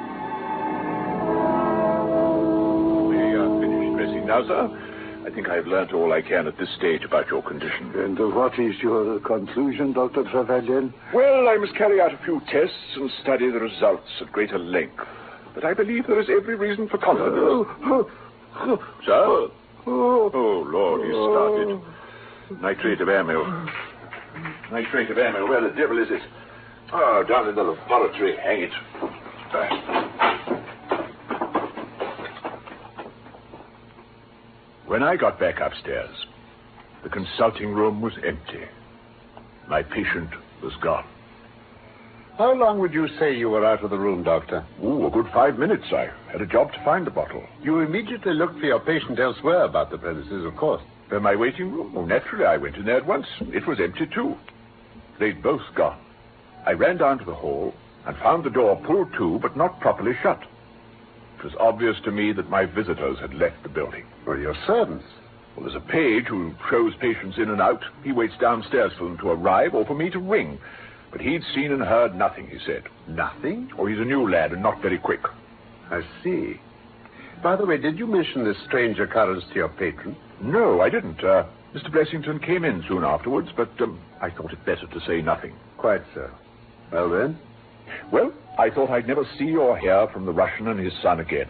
We 3.09 3.17
are 3.33 3.61
finished 3.63 3.97
dressing 3.97 4.27
now, 4.27 4.47
sir. 4.47 4.89
I 5.27 5.31
think 5.31 5.49
I 5.49 5.57
have 5.57 5.67
learnt 5.67 5.93
all 5.93 6.12
I 6.12 6.23
can 6.23 6.47
at 6.47 6.57
this 6.59 6.69
stage 6.79 7.05
about 7.05 7.29
your 7.29 7.43
condition. 7.43 7.93
And 7.95 8.19
what 8.35 8.59
is 8.59 8.75
your 8.83 9.21
conclusion, 9.21 9.93
Dr. 9.93 10.25
Trevelyan? 10.25 10.95
Well, 11.12 11.49
I 11.49 11.57
must 11.59 11.77
carry 11.77 12.00
out 12.00 12.15
a 12.15 12.19
few 12.25 12.41
tests 12.50 12.97
and 12.97 13.11
study 13.23 13.50
the 13.50 13.61
results 13.61 14.09
at 14.21 14.33
greater 14.33 14.59
length. 14.59 15.05
But 15.55 15.65
I 15.65 15.75
believe 15.75 16.07
there 16.07 16.21
is 16.21 16.29
every 16.31 16.57
reason 16.57 16.89
for 16.89 16.99
confidence. 16.99 17.37
Oh, 17.37 17.67
oh, 17.85 18.11
oh, 18.57 18.79
Sir? 19.05 19.50
Oh, 19.87 20.67
Lord, 20.67 21.03
he 21.05 21.12
started. 21.12 22.62
Nitrate 22.62 23.00
of 23.00 23.09
amyl. 23.09 23.45
Nitrate 24.73 25.11
of 25.11 25.19
amyl. 25.19 25.49
Where 25.49 25.61
the 25.61 25.75
devil 25.77 26.03
is 26.03 26.09
it? 26.11 26.23
Oh, 26.93 27.25
down 27.29 27.49
in 27.49 27.55
the 27.55 27.62
laboratory. 27.62 28.37
Hang 28.37 28.62
it. 28.62 28.73
When 34.90 35.04
I 35.04 35.14
got 35.14 35.38
back 35.38 35.61
upstairs, 35.61 36.11
the 37.04 37.09
consulting 37.09 37.73
room 37.73 38.00
was 38.00 38.12
empty. 38.26 38.64
My 39.68 39.85
patient 39.85 40.30
was 40.64 40.73
gone. 40.82 41.06
How 42.37 42.54
long 42.54 42.80
would 42.80 42.92
you 42.92 43.06
say 43.16 43.37
you 43.37 43.50
were 43.50 43.64
out 43.64 43.85
of 43.85 43.90
the 43.90 43.99
room, 44.00 44.25
Doctor? 44.25 44.66
Ooh, 44.85 45.06
a 45.06 45.11
good 45.11 45.28
five 45.32 45.61
minutes. 45.61 45.85
I 45.92 46.11
had 46.32 46.40
a 46.40 46.47
job 46.47 46.73
to 46.73 46.85
find 46.85 47.06
the 47.06 47.12
bottle. 47.12 47.44
You 47.62 47.78
immediately 47.78 48.35
looked 48.35 48.59
for 48.59 48.66
your 48.66 48.80
patient 48.80 49.20
elsewhere 49.20 49.62
about 49.62 49.92
the 49.92 49.99
premises, 49.99 50.44
of 50.44 50.56
course. 50.56 50.82
In 51.12 51.23
my 51.23 51.37
waiting 51.37 51.70
room? 51.70 51.92
Oh, 51.97 52.04
naturally, 52.04 52.47
I 52.47 52.56
went 52.56 52.75
in 52.75 52.87
there 52.87 52.97
at 52.97 53.06
once. 53.06 53.28
It 53.42 53.68
was 53.68 53.78
empty, 53.78 54.09
too. 54.12 54.35
They'd 55.20 55.40
both 55.40 55.62
gone. 55.76 56.00
I 56.66 56.73
ran 56.73 56.97
down 56.97 57.20
to 57.20 57.25
the 57.25 57.32
hall 57.32 57.75
and 58.06 58.16
found 58.16 58.42
the 58.42 58.50
door 58.50 58.75
pulled 58.85 59.12
to, 59.18 59.38
but 59.38 59.56
not 59.56 59.78
properly 59.78 60.14
shut. 60.20 60.42
It 61.40 61.44
was 61.44 61.54
obvious 61.59 61.97
to 62.04 62.11
me 62.11 62.32
that 62.32 62.50
my 62.50 62.66
visitors 62.66 63.18
had 63.18 63.32
left 63.32 63.62
the 63.62 63.70
building. 63.70 64.04
Or 64.26 64.37
your 64.37 64.54
servants. 64.66 65.06
Well, 65.56 65.64
there's 65.64 65.75
a 65.75 65.88
page 65.90 66.26
who 66.26 66.54
shows 66.70 66.92
patients 67.00 67.38
in 67.38 67.49
and 67.49 67.62
out. 67.62 67.82
He 68.04 68.12
waits 68.12 68.35
downstairs 68.38 68.92
for 68.99 69.04
them 69.04 69.16
to 69.18 69.30
arrive 69.30 69.75
or 69.75 69.87
for 69.87 69.94
me 69.94 70.11
to 70.11 70.18
ring. 70.18 70.59
But 71.11 71.23
he'd 71.23 71.42
seen 71.54 71.73
and 71.73 71.80
heard 71.80 72.14
nothing, 72.14 72.47
he 72.49 72.59
said. 72.66 72.85
Nothing? 73.09 73.70
Oh, 73.78 73.87
he's 73.87 73.99
a 73.99 74.04
new 74.04 74.30
lad 74.30 74.52
and 74.52 74.62
not 74.62 74.82
very 74.82 74.99
quick. 74.99 75.23
I 75.90 76.02
see. 76.23 76.61
By 77.42 77.56
the 77.56 77.64
way, 77.64 77.78
did 77.78 77.99
you 77.99 78.06
mention 78.06 78.44
this 78.44 78.59
strange 78.66 78.99
occurrence 78.99 79.44
to 79.49 79.54
your 79.54 79.70
patron? 79.70 80.16
No, 80.42 80.82
I 80.82 80.90
didn't. 80.90 81.25
Uh, 81.25 81.47
Mr. 81.75 81.90
Blessington 81.90 82.44
came 82.44 82.64
in 82.64 82.85
soon 82.87 83.02
afterwards, 83.02 83.49
but 83.56 83.70
um, 83.80 83.99
I 84.20 84.28
thought 84.28 84.52
it 84.52 84.64
better 84.66 84.87
to 84.87 85.00
say 85.06 85.23
nothing. 85.23 85.54
Quite 85.78 86.02
so. 86.14 86.30
Well, 86.92 87.09
then? 87.09 87.38
Well, 88.12 88.32
I 88.61 88.69
thought 88.69 88.90
I'd 88.90 89.09
never 89.09 89.26
see 89.38 89.57
or 89.57 89.79
hear 89.79 90.07
from 90.12 90.26
the 90.26 90.33
Russian 90.33 90.69
and 90.69 90.79
his 90.79 90.93
son 91.02 91.19
again. 91.19 91.49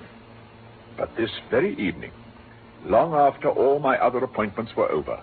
But 0.96 1.10
this 1.16 1.30
very 1.50 1.72
evening, 1.72 2.12
long 2.84 3.14
after 3.14 3.48
all 3.50 3.80
my 3.80 3.98
other 3.98 4.18
appointments 4.18 4.70
were 4.76 4.88
over, 4.92 5.20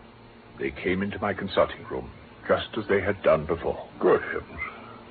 they 0.60 0.72
came 0.72 1.02
into 1.02 1.18
my 1.20 1.34
consulting 1.34 1.86
room, 1.90 2.12
just 2.46 2.68
as 2.78 2.84
they 2.90 3.00
had 3.00 3.24
done 3.24 3.46
before. 3.46 3.88
Good 4.02 4.22
heavens. 4.22 4.60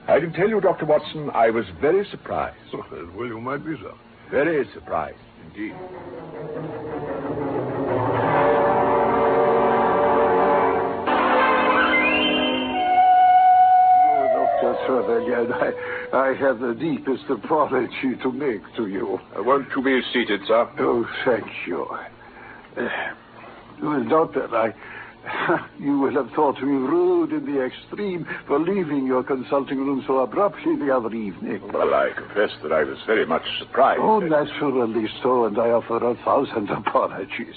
I 0.07 0.21
can 0.21 0.35
tell 0.35 0.51
you, 0.51 0.61
Dr. 0.61 0.85
Watson, 0.85 1.31
I 1.31 1.49
was 1.49 1.65
very 1.81 2.07
surprised. 2.11 2.59
well, 2.75 3.27
you 3.27 3.41
might 3.41 3.65
be, 3.65 3.75
sir. 3.81 3.95
Very 4.31 4.69
surprised, 4.75 5.17
indeed. 5.47 5.75
Dr. 14.87 15.75
I, 16.13 16.31
I 16.31 16.35
have 16.35 16.61
the 16.61 16.75
deepest 16.75 17.25
apology 17.31 18.17
to 18.23 18.33
make 18.33 18.63
to 18.77 18.87
you. 18.87 19.19
Uh, 19.37 19.43
won't 19.43 19.69
you 19.75 19.83
be 19.83 20.01
seated, 20.13 20.41
sir? 20.47 20.69
Oh, 20.79 21.07
thank 21.25 21.47
you. 21.67 21.85
Uh, 22.77 22.89
well, 23.83 24.05
Doctor, 24.09 24.55
I. 24.55 24.75
You 25.81 25.99
will 25.99 26.15
have 26.15 26.31
thought 26.37 26.63
me 26.63 26.69
rude 26.69 27.33
in 27.33 27.53
the 27.53 27.61
extreme 27.61 28.27
for 28.47 28.61
leaving 28.61 29.07
your 29.07 29.25
consulting 29.25 29.79
room 29.79 30.05
so 30.07 30.19
abruptly 30.19 30.77
the 30.77 30.95
other 30.95 31.13
evening. 31.13 31.61
Well, 31.73 31.93
I 31.95 32.11
confess 32.17 32.51
that 32.63 32.73
I 32.73 32.85
was 32.85 32.97
very 33.07 33.27
much 33.27 33.43
surprised. 33.59 34.01
Oh, 34.03 34.21
naturally 34.21 35.09
so, 35.23 35.47
and 35.47 35.59
I 35.59 35.71
offer 35.71 35.97
a 35.97 36.15
thousand 36.25 36.71
apologies. 36.87 37.57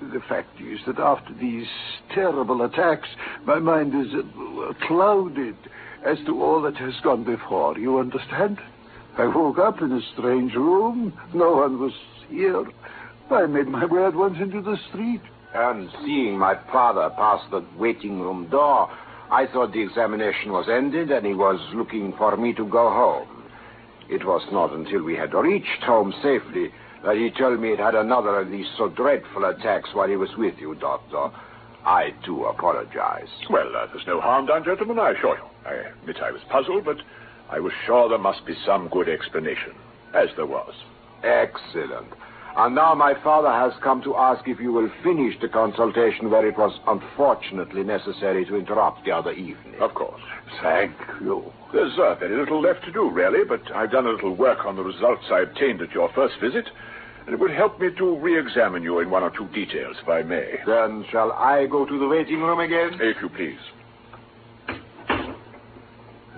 The 0.00 0.20
fact 0.28 0.60
is 0.62 0.80
that 0.86 0.98
after 0.98 1.34
these 1.34 1.66
terrible 2.14 2.62
attacks, 2.62 3.08
my 3.44 3.58
mind 3.58 3.94
is 3.94 4.14
uh, 4.14 4.72
clouded 4.86 5.56
as 6.04 6.18
to 6.26 6.42
all 6.42 6.62
that 6.62 6.76
has 6.76 6.94
gone 7.02 7.24
before. 7.24 7.78
You 7.78 7.98
understand? 7.98 8.58
I 9.18 9.26
woke 9.26 9.58
up 9.58 9.82
in 9.82 9.92
a 9.92 10.00
strange 10.12 10.54
room. 10.54 11.12
No 11.34 11.56
one 11.56 11.80
was 11.80 11.92
here. 12.28 12.64
I 13.30 13.46
made 13.46 13.68
my 13.68 13.84
way 13.84 14.04
at 14.04 14.14
once 14.14 14.38
into 14.40 14.60
the 14.60 14.78
street. 14.88 15.20
And 15.54 15.90
seeing 16.04 16.38
my 16.38 16.56
father 16.72 17.10
pass 17.10 17.42
the 17.50 17.64
waiting 17.76 18.20
room 18.20 18.48
door, 18.50 18.90
I 19.30 19.46
thought 19.46 19.72
the 19.72 19.82
examination 19.82 20.52
was 20.52 20.68
ended 20.68 21.10
and 21.10 21.26
he 21.26 21.34
was 21.34 21.60
looking 21.74 22.12
for 22.16 22.36
me 22.36 22.52
to 22.54 22.64
go 22.64 22.90
home. 22.90 23.44
It 24.08 24.24
was 24.24 24.42
not 24.50 24.72
until 24.72 25.02
we 25.02 25.14
had 25.14 25.34
reached 25.34 25.82
home 25.82 26.12
safely 26.22 26.72
that 27.04 27.16
he 27.16 27.30
told 27.30 27.60
me 27.60 27.72
it 27.72 27.78
had 27.78 27.94
another 27.94 28.40
of 28.40 28.50
these 28.50 28.66
so 28.76 28.88
dreadful 28.88 29.44
attacks 29.44 29.90
while 29.92 30.08
he 30.08 30.16
was 30.16 30.36
with 30.36 30.58
you, 30.58 30.74
Doctor. 30.74 31.30
I, 31.84 32.14
too, 32.24 32.44
apologize. 32.44 33.28
Well, 33.48 33.74
uh, 33.76 33.86
there's 33.92 34.06
no 34.06 34.20
harm 34.20 34.46
done, 34.46 34.64
gentlemen, 34.64 34.98
I 34.98 35.12
assure 35.12 35.36
you. 35.36 35.44
I 35.66 35.74
admit 36.00 36.16
I 36.22 36.30
was 36.30 36.42
puzzled, 36.50 36.84
but 36.84 36.98
I 37.50 37.58
was 37.60 37.72
sure 37.86 38.08
there 38.08 38.18
must 38.18 38.44
be 38.46 38.54
some 38.66 38.88
good 38.88 39.08
explanation, 39.08 39.72
as 40.14 40.28
there 40.36 40.46
was. 40.46 40.74
Excellent. 41.22 42.08
And 42.56 42.74
now 42.74 42.94
my 42.94 43.14
father 43.22 43.50
has 43.50 43.72
come 43.82 44.02
to 44.02 44.16
ask 44.16 44.46
if 44.48 44.58
you 44.58 44.72
will 44.72 44.90
finish 45.04 45.38
the 45.40 45.48
consultation 45.48 46.30
where 46.30 46.46
it 46.46 46.58
was 46.58 46.78
unfortunately 46.86 47.84
necessary 47.84 48.44
to 48.46 48.56
interrupt 48.56 49.04
the 49.04 49.12
other 49.12 49.32
evening. 49.32 49.80
Of 49.80 49.94
course. 49.94 50.20
Thank 50.60 50.92
you. 51.20 51.52
There's 51.72 51.96
uh, 51.98 52.16
very 52.16 52.36
little 52.36 52.60
left 52.60 52.84
to 52.84 52.92
do, 52.92 53.08
really, 53.08 53.44
but 53.44 53.62
I've 53.74 53.92
done 53.92 54.06
a 54.06 54.10
little 54.10 54.34
work 54.34 54.66
on 54.66 54.74
the 54.74 54.82
results 54.82 55.22
I 55.30 55.40
obtained 55.40 55.80
at 55.80 55.92
your 55.92 56.10
first 56.12 56.34
visit, 56.40 56.68
and 57.26 57.34
it 57.34 57.38
would 57.40 57.50
help 57.50 57.80
me 57.80 57.88
to 57.96 58.18
re-examine 58.18 58.82
you 58.82 59.00
in 59.00 59.10
one 59.10 59.22
or 59.22 59.30
two 59.30 59.46
details, 59.48 59.96
if 60.02 60.08
I 60.08 60.22
may. 60.22 60.58
Then 60.66 61.04
shall 61.10 61.32
I 61.32 61.66
go 61.66 61.84
to 61.86 61.98
the 61.98 62.08
waiting 62.08 62.40
room 62.40 62.60
again? 62.60 62.98
If 63.00 63.16
you 63.22 63.28
please. 63.28 63.58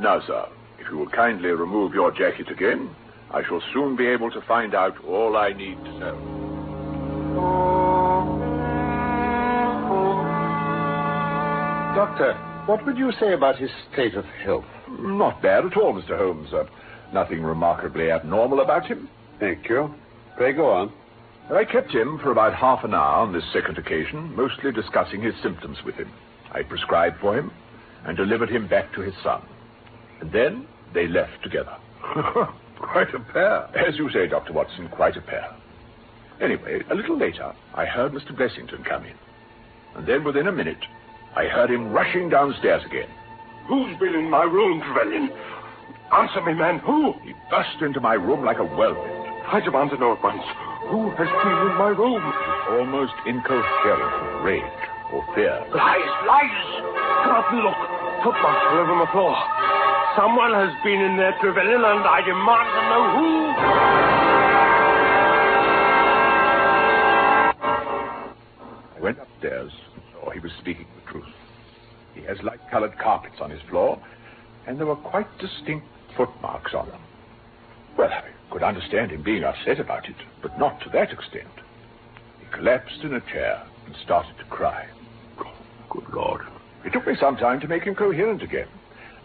Now, 0.01 0.21
sir, 0.27 0.49
if 0.79 0.91
you 0.91 0.99
will 0.99 1.09
kindly 1.11 1.51
remove 1.51 1.95
your 1.95 2.11
jacket 2.11 2.51
again, 2.51 2.95
I 3.31 3.43
shall 3.45 3.63
soon 3.73 3.97
be 3.97 4.07
able 4.07 4.31
to 4.33 4.41
find 4.43 4.75
out 4.75 5.03
all 5.05 5.37
I 5.37 5.53
need 5.53 5.77
to 5.77 5.99
know. 5.99 6.43
Doctor, 11.95 12.35
what 12.67 12.85
would 12.87 12.97
you 12.97 13.13
say 13.21 13.33
about 13.33 13.59
his 13.59 13.71
state 13.93 14.15
of 14.15 14.25
health? 14.45 14.65
Not 14.89 15.43
bad 15.43 15.65
at 15.67 15.77
all, 15.77 15.95
Mr. 15.95 16.17
Holmes. 16.17 16.53
Uh, 16.53 16.65
nothing 17.13 17.43
remarkably 17.43 18.11
abnormal 18.11 18.61
about 18.61 18.87
him. 18.87 19.09
Thank 19.39 19.69
you. 19.69 19.95
Pray 20.37 20.53
go 20.53 20.71
on. 20.71 20.93
I 21.51 21.65
kept 21.65 21.91
him 21.91 22.19
for 22.23 22.31
about 22.31 22.55
half 22.55 22.85
an 22.85 22.95
hour 22.95 23.17
on 23.17 23.33
this 23.33 23.45
second 23.53 23.77
occasion, 23.77 24.35
mostly 24.35 24.73
discussing 24.73 25.21
his 25.21 25.35
symptoms 25.43 25.79
with 25.85 25.97
him. 25.97 26.11
I 26.53 26.63
prescribed 26.63 27.21
for 27.21 27.37
him 27.37 27.51
and 28.05 28.17
delivered 28.17 28.49
him 28.49 28.69
back 28.69 28.93
to 28.95 29.01
his 29.01 29.15
son. 29.23 29.43
And 30.21 30.33
then 30.33 30.67
they 30.95 31.07
left 31.09 31.43
together. 31.43 31.77
Quite 32.81 33.15
a 33.15 33.21
pair. 33.33 33.69
As 33.77 33.97
you 33.97 34.11
say, 34.11 34.27
Dr. 34.27 34.53
Watson, 34.53 34.89
quite 34.89 35.17
a 35.17 35.21
pair. 35.21 35.55
Anyway, 36.41 36.83
a 36.91 36.95
little 36.95 37.17
later, 37.17 37.53
I 37.75 37.85
heard 37.85 38.13
Mr. 38.13 38.37
Blessington 38.37 38.85
come 38.85 39.05
in. 39.05 39.15
And 39.95 40.07
then 40.07 40.25
within 40.25 40.49
a 40.49 40.53
minute, 40.53 40.85
I 41.37 41.45
heard 41.45 41.71
him 41.71 41.93
rushing 41.93 42.29
downstairs 42.29 42.83
again. 42.85 43.09
Who's 43.69 43.97
been 43.99 44.15
in 44.15 44.29
my 44.29 44.43
room, 44.43 44.81
Trevelyan? 44.81 45.31
Answer 46.13 46.43
me, 46.45 46.55
man. 46.55 46.81
Who? 46.81 47.13
He 47.25 47.35
burst 47.51 47.81
into 47.81 48.01
my 48.01 48.15
room 48.15 48.45
like 48.45 48.59
a 48.59 48.65
whirlwind. 48.65 49.12
I 49.51 49.61
demand 49.65 49.91
to 49.91 49.99
know 49.99 50.13
at 50.13 50.23
once. 50.23 50.43
Who 50.89 51.11
has 51.11 51.29
been 51.29 51.59
in 51.71 51.75
my 51.79 51.89
room? 51.97 52.23
almost 52.71 53.13
incoherent 53.27 54.13
with 54.23 54.45
rage. 54.45 54.83
or 55.13 55.23
fear. 55.35 55.61
Lies, 55.75 56.13
lies! 56.27 56.65
Come 57.25 57.37
up 57.37 57.53
and 57.53 57.63
look. 57.63 57.77
Footmarks 58.25 58.65
all 58.71 58.79
over 58.81 58.95
my 58.97 59.09
floor. 59.13 59.37
Someone 60.17 60.53
has 60.55 60.73
been 60.85 61.01
in 61.01 61.17
there, 61.17 61.37
Trevelyan, 61.41 61.85
and 61.85 62.05
I 62.07 62.21
demand 62.25 62.69
to 62.73 62.83
know 62.89 63.05
who. 63.17 63.29
I 68.97 69.01
went 69.01 69.19
upstairs 69.19 69.73
and 69.95 70.03
saw 70.13 70.31
he 70.31 70.41
was 70.41 70.53
speaking 70.61 70.87
the 71.05 71.13
truth. 71.13 71.35
He 72.15 72.23
has 72.23 72.39
light-colored 72.43 72.99
carpets 72.99 73.37
on 73.41 73.51
his 73.51 73.61
floor, 73.69 74.01
and 74.67 74.79
there 74.79 74.87
were 74.87 74.97
quite 74.97 75.29
distinct 75.39 75.87
footmarks 76.17 76.73
on 76.75 76.89
them. 76.89 77.01
Well, 77.97 78.11
I 78.11 78.23
could 78.51 78.63
understand 78.63 79.11
him 79.11 79.23
being 79.23 79.45
upset 79.45 79.81
about 79.81 80.09
it, 80.09 80.17
but 80.41 80.59
not 80.59 80.81
to 80.83 80.91
that 80.91 81.11
extent. 81.11 81.49
He 82.41 82.47
collapsed 82.51 83.03
in 83.03 83.15
a 83.15 83.21
chair 83.21 83.63
and 83.87 83.97
started 84.03 84.37
to 84.39 84.45
cry. 84.45 84.87
Good 85.91 86.09
Lord. 86.13 86.43
It 86.85 86.93
took 86.93 87.07
me 87.07 87.15
some 87.21 87.37
time 87.37 87.61
to 87.61 87.69
make 87.69 87.85
him 87.85 87.95
coherent 87.95 88.43
again. 88.43 88.69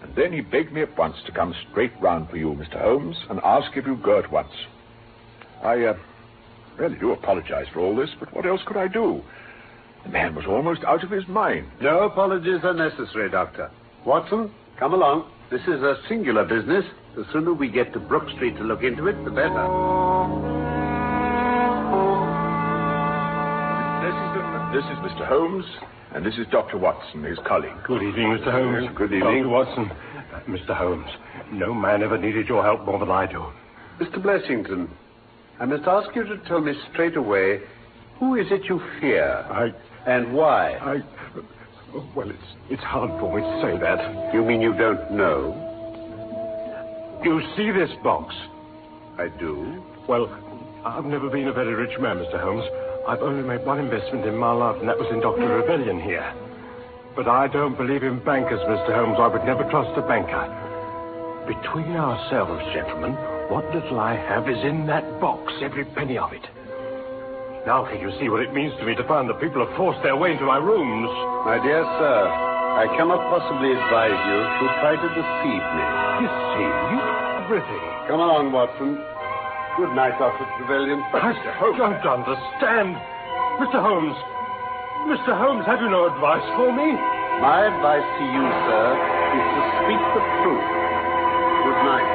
And 0.01 0.13
then 0.15 0.31
he 0.31 0.41
begged 0.41 0.71
me 0.71 0.81
at 0.81 0.97
once 0.97 1.15
to 1.25 1.31
come 1.31 1.55
straight 1.71 1.93
round 1.99 2.29
for 2.29 2.37
you, 2.37 2.49
Mr. 2.49 2.81
Holmes, 2.81 3.17
and 3.29 3.39
ask 3.43 3.75
if 3.75 3.85
you'd 3.85 4.03
go 4.03 4.19
at 4.19 4.31
once. 4.31 4.53
I 5.63 5.85
uh, 5.85 5.97
really 6.77 6.97
do 6.97 7.13
apologize 7.13 7.65
for 7.73 7.79
all 7.79 7.95
this, 7.95 8.09
but 8.19 8.33
what 8.33 8.45
else 8.45 8.61
could 8.65 8.77
I 8.77 8.87
do? 8.87 9.23
The 10.03 10.09
man 10.09 10.35
was 10.35 10.45
almost 10.45 10.83
out 10.83 11.03
of 11.03 11.09
his 11.09 11.27
mind. 11.27 11.67
No 11.81 12.01
apologies 12.01 12.63
are 12.63 12.73
necessary, 12.73 13.29
Doctor. 13.29 13.71
Watson, 14.05 14.51
come 14.77 14.93
along. 14.93 15.29
This 15.49 15.61
is 15.61 15.81
a 15.81 15.97
singular 16.07 16.45
business. 16.45 16.85
The 17.17 17.25
sooner 17.33 17.51
we 17.51 17.67
get 17.67 17.93
to 17.93 17.99
Brook 17.99 18.29
Street 18.35 18.55
to 18.57 18.63
look 18.63 18.83
into 18.83 19.07
it, 19.07 19.15
the 19.25 19.31
better. 19.31 19.49
Blessington, 24.03 24.71
this 24.71 24.83
is 24.83 24.99
Mr. 25.01 25.27
Holmes, 25.27 25.65
and 26.13 26.23
this 26.23 26.35
is 26.35 26.45
Dr. 26.51 26.77
Watson, 26.77 27.23
his 27.23 27.39
colleague. 27.39 27.73
Good 27.87 28.03
evening, 28.03 28.37
Mr. 28.37 28.51
Holmes. 28.51 28.87
Good 28.95 29.11
evening. 29.11 29.45
Dr. 29.45 29.49
Watson. 29.49 29.91
Mr. 30.47 30.77
Holmes, 30.77 31.09
no 31.51 31.73
man 31.73 32.03
ever 32.03 32.19
needed 32.19 32.47
your 32.47 32.61
help 32.61 32.85
more 32.85 32.99
than 32.99 33.09
I 33.09 33.25
do. 33.25 33.43
Mr. 33.99 34.21
Blessington, 34.21 34.87
I 35.59 35.65
must 35.65 35.87
ask 35.87 36.15
you 36.15 36.23
to 36.23 36.37
tell 36.47 36.61
me 36.61 36.73
straight 36.93 37.17
away 37.17 37.61
who 38.19 38.35
is 38.35 38.45
it 38.51 38.65
you 38.65 38.79
fear 39.01 39.43
I. 39.49 39.73
and 40.05 40.33
why? 40.33 40.73
I. 40.73 40.97
Well, 42.15 42.29
it's, 42.29 42.39
it's 42.69 42.83
hard 42.83 43.09
for 43.19 43.35
me 43.35 43.41
to 43.41 43.61
say 43.63 43.79
that. 43.79 44.35
You 44.35 44.45
mean 44.45 44.61
you 44.61 44.73
don't 44.77 45.13
know? 45.13 45.66
You 47.23 47.41
see 47.55 47.71
this 47.71 47.89
box? 48.03 48.35
I 49.17 49.27
do. 49.27 49.83
Well, 50.07 50.29
I've 50.85 51.05
never 51.05 51.29
been 51.29 51.47
a 51.47 51.53
very 51.53 51.73
rich 51.73 51.99
man, 51.99 52.17
Mr. 52.17 52.39
Holmes. 52.39 52.65
I've 53.07 53.21
only 53.21 53.43
made 53.43 53.65
one 53.65 53.79
investment 53.79 54.25
in 54.25 54.37
my 54.37 54.51
life, 54.51 54.77
and 54.79 54.87
that 54.87 54.97
was 54.97 55.07
in 55.11 55.19
Dr. 55.19 55.47
Trevelyan 55.47 55.99
here. 55.99 56.31
But 57.15 57.27
I 57.27 57.47
don't 57.47 57.75
believe 57.75 58.03
in 58.03 58.23
bankers, 58.23 58.59
Mr. 58.61 58.93
Holmes. 58.93 59.17
I 59.19 59.27
would 59.27 59.43
never 59.43 59.63
trust 59.69 59.97
a 59.97 60.01
banker. 60.05 60.45
Between 61.47 61.95
ourselves, 61.95 62.61
gentlemen, 62.73 63.13
what 63.49 63.65
little 63.73 63.99
I 63.99 64.15
have 64.15 64.47
is 64.47 64.63
in 64.63 64.85
that 64.87 65.19
box, 65.19 65.51
every 65.61 65.85
penny 65.85 66.17
of 66.17 66.33
it. 66.33 66.45
Now 67.65 67.85
can 67.89 67.99
you 67.99 68.11
see 68.19 68.29
what 68.29 68.41
it 68.41 68.53
means 68.53 68.73
to 68.79 68.85
me 68.85 68.95
to 68.95 69.03
find 69.07 69.27
that 69.29 69.41
people 69.41 69.65
have 69.65 69.75
forced 69.75 70.03
their 70.03 70.15
way 70.15 70.31
into 70.31 70.45
my 70.45 70.57
rooms? 70.57 71.09
My 71.43 71.59
dear 71.63 71.83
sir, 71.83 72.46
I 72.77 72.85
cannot 72.93 73.17
possibly 73.33 73.73
advise 73.73 74.13
you 74.13 74.37
to 74.37 74.65
try 74.85 74.93
to 74.93 75.09
deceive 75.17 75.65
me. 75.65 75.85
Deceive? 76.21 76.77
You? 76.93 77.01
Everything. 77.41 77.81
Come 78.05 78.21
along, 78.21 78.53
Watson. 78.53 79.01
Good 79.81 79.97
night, 79.97 80.13
Dr. 80.21 80.45
Trevelyan. 80.61 81.01
I 81.09 81.33
don't 81.73 82.05
understand. 82.05 82.93
Mr. 83.57 83.81
Holmes. 83.81 84.13
Mr. 85.09 85.33
Holmes, 85.33 85.65
have 85.65 85.81
you 85.81 85.89
no 85.89 86.05
advice 86.05 86.45
for 86.53 86.69
me? 86.69 86.93
My 87.41 87.65
advice 87.65 88.05
to 88.05 88.23
you, 88.29 88.45
sir, 88.45 88.85
is 88.93 89.45
to 89.57 89.61
speak 89.81 90.03
the 90.13 90.21
truth. 90.45 90.67
Good 91.65 91.81
night. 91.81 92.07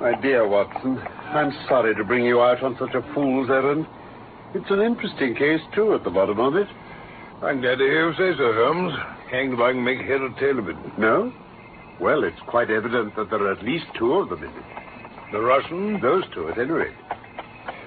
My 0.00 0.16
dear 0.16 0.48
Watson, 0.48 0.96
I'm 1.36 1.52
sorry 1.68 1.94
to 1.94 2.04
bring 2.04 2.24
you 2.24 2.40
out 2.40 2.62
on 2.62 2.74
such 2.80 2.94
a 2.94 3.02
fool's 3.12 3.50
errand. 3.50 3.84
It's 4.52 4.70
an 4.70 4.80
interesting 4.80 5.34
case, 5.36 5.60
too, 5.74 5.94
at 5.94 6.02
the 6.02 6.10
bottom 6.10 6.40
of 6.40 6.56
it. 6.56 6.66
I'm 7.42 7.60
glad 7.60 7.78
to 7.78 7.84
hear 7.84 8.10
you 8.10 8.14
say 8.14 8.36
so, 8.36 8.52
Holmes. 8.52 8.92
Hanged 9.30 9.54
if 9.54 9.60
I 9.60 9.72
can 9.72 9.84
make 9.84 10.00
head 10.00 10.20
or 10.20 10.30
tail 10.40 10.58
of 10.58 10.68
it. 10.68 10.76
No? 10.98 11.32
Well, 12.00 12.24
it's 12.24 12.40
quite 12.48 12.70
evident 12.70 13.14
that 13.16 13.30
there 13.30 13.42
are 13.42 13.52
at 13.52 13.62
least 13.62 13.86
two 13.96 14.14
of 14.14 14.28
them 14.28 14.42
in 14.42 14.50
it. 14.50 14.64
The 15.32 15.40
Russian? 15.40 16.00
Those 16.00 16.24
two, 16.34 16.48
at 16.48 16.58
any 16.58 16.70
rate. 16.70 16.94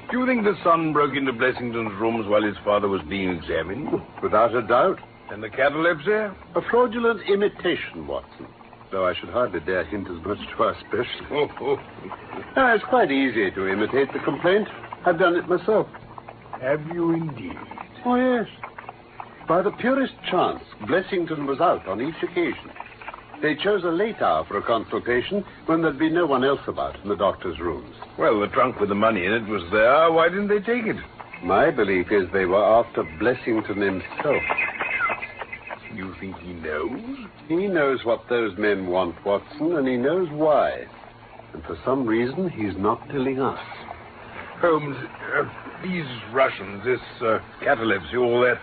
Do 0.10 0.20
you 0.20 0.26
think 0.26 0.44
the 0.44 0.56
son 0.64 0.94
broke 0.94 1.16
into 1.16 1.34
Blessington's 1.34 1.92
rooms 2.00 2.28
while 2.28 2.44
his 2.44 2.56
father 2.64 2.88
was 2.88 3.02
being 3.10 3.30
examined? 3.30 3.90
Without 4.22 4.56
a 4.56 4.62
doubt. 4.62 5.00
And 5.32 5.44
the 5.44 5.50
catalepsy? 5.50 6.12
A 6.56 6.62
fraudulent 6.70 7.22
imitation, 7.28 8.08
Watson. 8.08 8.48
Though 8.92 9.06
I 9.08 9.16
should 9.16 9.30
hardly 9.30 9.60
dare 9.60 9.84
hint 9.84 10.08
as 10.08 10.24
much 10.26 10.38
to 10.56 10.64
our 10.64 10.76
specialist. 10.80 11.32
Oh, 11.32 11.50
oh. 11.60 11.78
Ah, 12.56 12.74
it's 12.76 12.84
quite 12.86 13.12
easy 13.12 13.52
to 13.52 13.68
imitate 13.68 14.14
the 14.14 14.20
complaint. 14.20 14.68
I've 15.06 15.20
done 15.20 15.36
it 15.36 15.50
myself. 15.50 15.88
Have 16.64 16.88
you 16.94 17.12
indeed? 17.12 17.58
Oh, 18.06 18.16
yes. 18.16 18.48
By 19.50 19.62
the 19.62 19.72
purest 19.72 20.14
chance, 20.32 20.64
Blessington 20.84 21.46
was 21.46 21.60
out 21.60 21.86
on 21.90 22.00
each 22.00 22.24
occasion. 22.24 22.72
They 23.42 23.56
chose 23.56 23.84
a 23.84 23.90
late 23.90 24.22
hour 24.22 24.46
for 24.46 24.58
a 24.58 24.64
consultation 24.64 25.44
when 25.66 25.82
there'd 25.82 26.00
be 26.00 26.10
no 26.10 26.26
one 26.26 26.46
else 26.46 26.62
about 26.66 26.98
in 27.04 27.10
the 27.10 27.18
doctor's 27.18 27.60
rooms. 27.60 27.94
Well, 28.18 28.40
the 28.40 28.48
trunk 28.48 28.80
with 28.80 28.88
the 28.88 28.96
money 28.96 29.26
in 29.26 29.34
it 29.34 29.46
was 29.46 29.64
there. 29.74 30.10
Why 30.10 30.30
didn't 30.30 30.48
they 30.48 30.60
take 30.60 30.86
it? 30.86 30.96
My 31.44 31.70
belief 31.70 32.14
is 32.14 32.32
they 32.32 32.46
were 32.46 32.64
after 32.64 33.04
Blessington 33.20 33.82
himself. 33.82 34.44
You 35.94 36.16
think 36.22 36.38
he 36.38 36.54
knows? 36.54 37.28
He 37.50 37.68
knows 37.68 38.06
what 38.06 38.30
those 38.30 38.58
men 38.58 38.88
want, 38.88 39.18
Watson, 39.26 39.76
and 39.76 39.86
he 39.86 39.98
knows 39.98 40.30
why. 40.32 40.86
And 41.52 41.62
for 41.66 41.78
some 41.84 42.06
reason, 42.06 42.50
he's 42.50 42.78
not 42.78 43.06
telling 43.10 43.42
us. 43.42 43.60
Holmes, 44.64 44.96
uh, 45.36 45.44
these 45.84 46.06
Russians, 46.32 46.86
this 46.86 47.02
uh, 47.22 47.40
catalepsy, 47.62 48.16
all 48.16 48.40
that, 48.40 48.62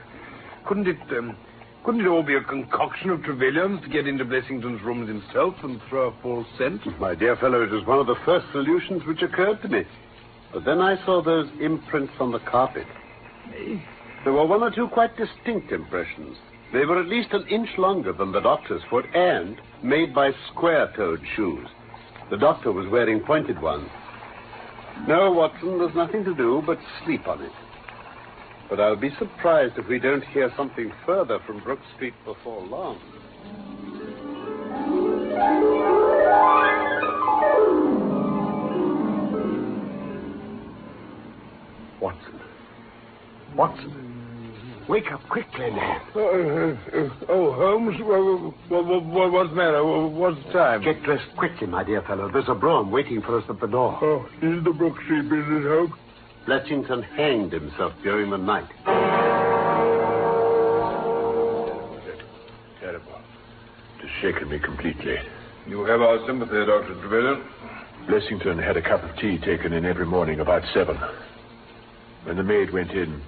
couldn't 0.67 0.89
it, 0.89 0.97
um, 1.11 1.37
couldn't 1.85 2.01
it 2.01 2.07
all 2.07 2.23
be 2.23 2.37
a 2.37 2.43
concoction 2.43 3.11
of 3.11 3.23
Trevelyan's 3.23 3.83
to 3.83 3.89
get 3.91 4.07
into 4.07 4.25
Blessington's 4.25 4.81
rooms 4.81 5.09
himself 5.09 5.57
and 5.63 5.79
throw 5.91 6.09
a 6.09 6.23
false 6.23 6.47
scent? 6.57 6.81
My 6.99 7.15
dear 7.15 7.37
fellow, 7.37 7.63
it 7.63 7.71
was 7.71 7.87
one 7.87 7.99
of 7.99 8.07
the 8.07 8.17
first 8.25 8.47
solutions 8.51 9.03
which 9.07 9.21
occurred 9.21 9.61
to 9.61 9.69
me. 9.69 9.83
But 10.55 10.65
then 10.65 10.81
I 10.81 10.97
saw 11.05 11.23
those 11.23 11.51
imprints 11.61 12.15
on 12.19 12.33
the 12.33 12.39
carpet. 12.39 12.87
There 14.25 14.33
were 14.33 14.47
one 14.47 14.63
or 14.63 14.71
two 14.71 14.89
quite 14.89 15.15
distinct 15.19 15.71
impressions. 15.71 16.39
They 16.73 16.87
were 16.87 16.99
at 16.99 17.09
least 17.09 17.33
an 17.33 17.47
inch 17.49 17.69
longer 17.77 18.15
than 18.15 18.33
the 18.33 18.41
doctor's 18.41 18.83
foot 18.89 19.05
and 19.15 19.61
made 19.83 20.15
by 20.15 20.31
square-toed 20.51 21.21
shoes. 21.37 21.69
The 22.31 22.39
doctor 22.39 22.73
was 22.73 22.89
wearing 22.89 23.21
pointed 23.21 23.61
ones. 23.61 23.91
No, 25.07 25.33
Watson, 25.33 25.79
there's 25.79 25.95
nothing 25.95 26.25
to 26.25 26.35
do 26.35 26.63
but 26.67 26.79
sleep 27.05 27.27
on 27.27 27.43
it. 27.43 27.53
But 28.69 28.79
I'll 28.79 28.97
be 28.97 29.11
surprised 29.19 29.79
if 29.79 29.89
we 29.89 29.99
don't 29.99 30.25
hear 30.27 30.53
something 30.57 30.93
further 31.05 31.41
from 31.47 31.61
Brook 31.61 31.81
Street 31.97 32.15
before 32.25 32.63
long. 32.63 33.01
Watson. 42.01 42.41
Watson. 43.57 44.20
Wake 44.91 45.13
up 45.13 45.21
quickly, 45.29 45.71
man. 45.71 46.01
Uh, 46.17 46.19
uh, 46.19 47.11
oh, 47.29 47.53
Holmes, 47.53 47.95
what, 48.01 48.85
what, 48.85 49.05
what, 49.07 49.31
what's 49.31 49.51
the 49.51 49.55
matter? 49.55 49.85
What's 49.85 50.45
the 50.47 50.53
time? 50.53 50.83
Get 50.83 51.05
dressed 51.05 51.31
quickly, 51.37 51.69
my 51.69 51.85
dear 51.85 52.03
fellow. 52.03 52.29
There's 52.33 52.49
a 52.49 52.57
brougham 52.57 52.91
waiting 52.91 53.23
for 53.23 53.39
us 53.39 53.45
at 53.49 53.61
the 53.61 53.69
door. 53.69 53.97
Oh, 54.03 54.27
is 54.43 54.65
the 54.65 54.73
Brook 54.73 54.97
Street 55.05 55.31
business, 55.31 55.63
Holmes? 55.63 55.93
Blessington 56.45 57.05
hanged 57.15 57.53
himself 57.53 57.93
during 58.03 58.31
the 58.31 58.37
night. 58.37 58.69
Terrible. 62.81 63.13
It 64.01 64.09
has 64.09 64.11
shaken 64.21 64.49
me 64.51 64.59
completely. 64.59 65.19
You 65.69 65.85
have 65.85 66.01
our 66.01 66.19
sympathy, 66.27 66.67
Dr. 66.67 67.01
Trevelyan. 67.01 67.45
Blessington 68.09 68.61
had 68.61 68.77
a 68.77 68.83
cup 68.83 69.05
of 69.05 69.17
tea 69.21 69.39
taken 69.39 69.73
in 69.73 69.85
every 69.85 70.07
morning 70.07 70.41
about 70.41 70.63
seven. 70.75 70.99
When 72.25 72.37
the 72.37 72.43
maid 72.43 72.73
went 72.73 72.91
in, 72.91 73.23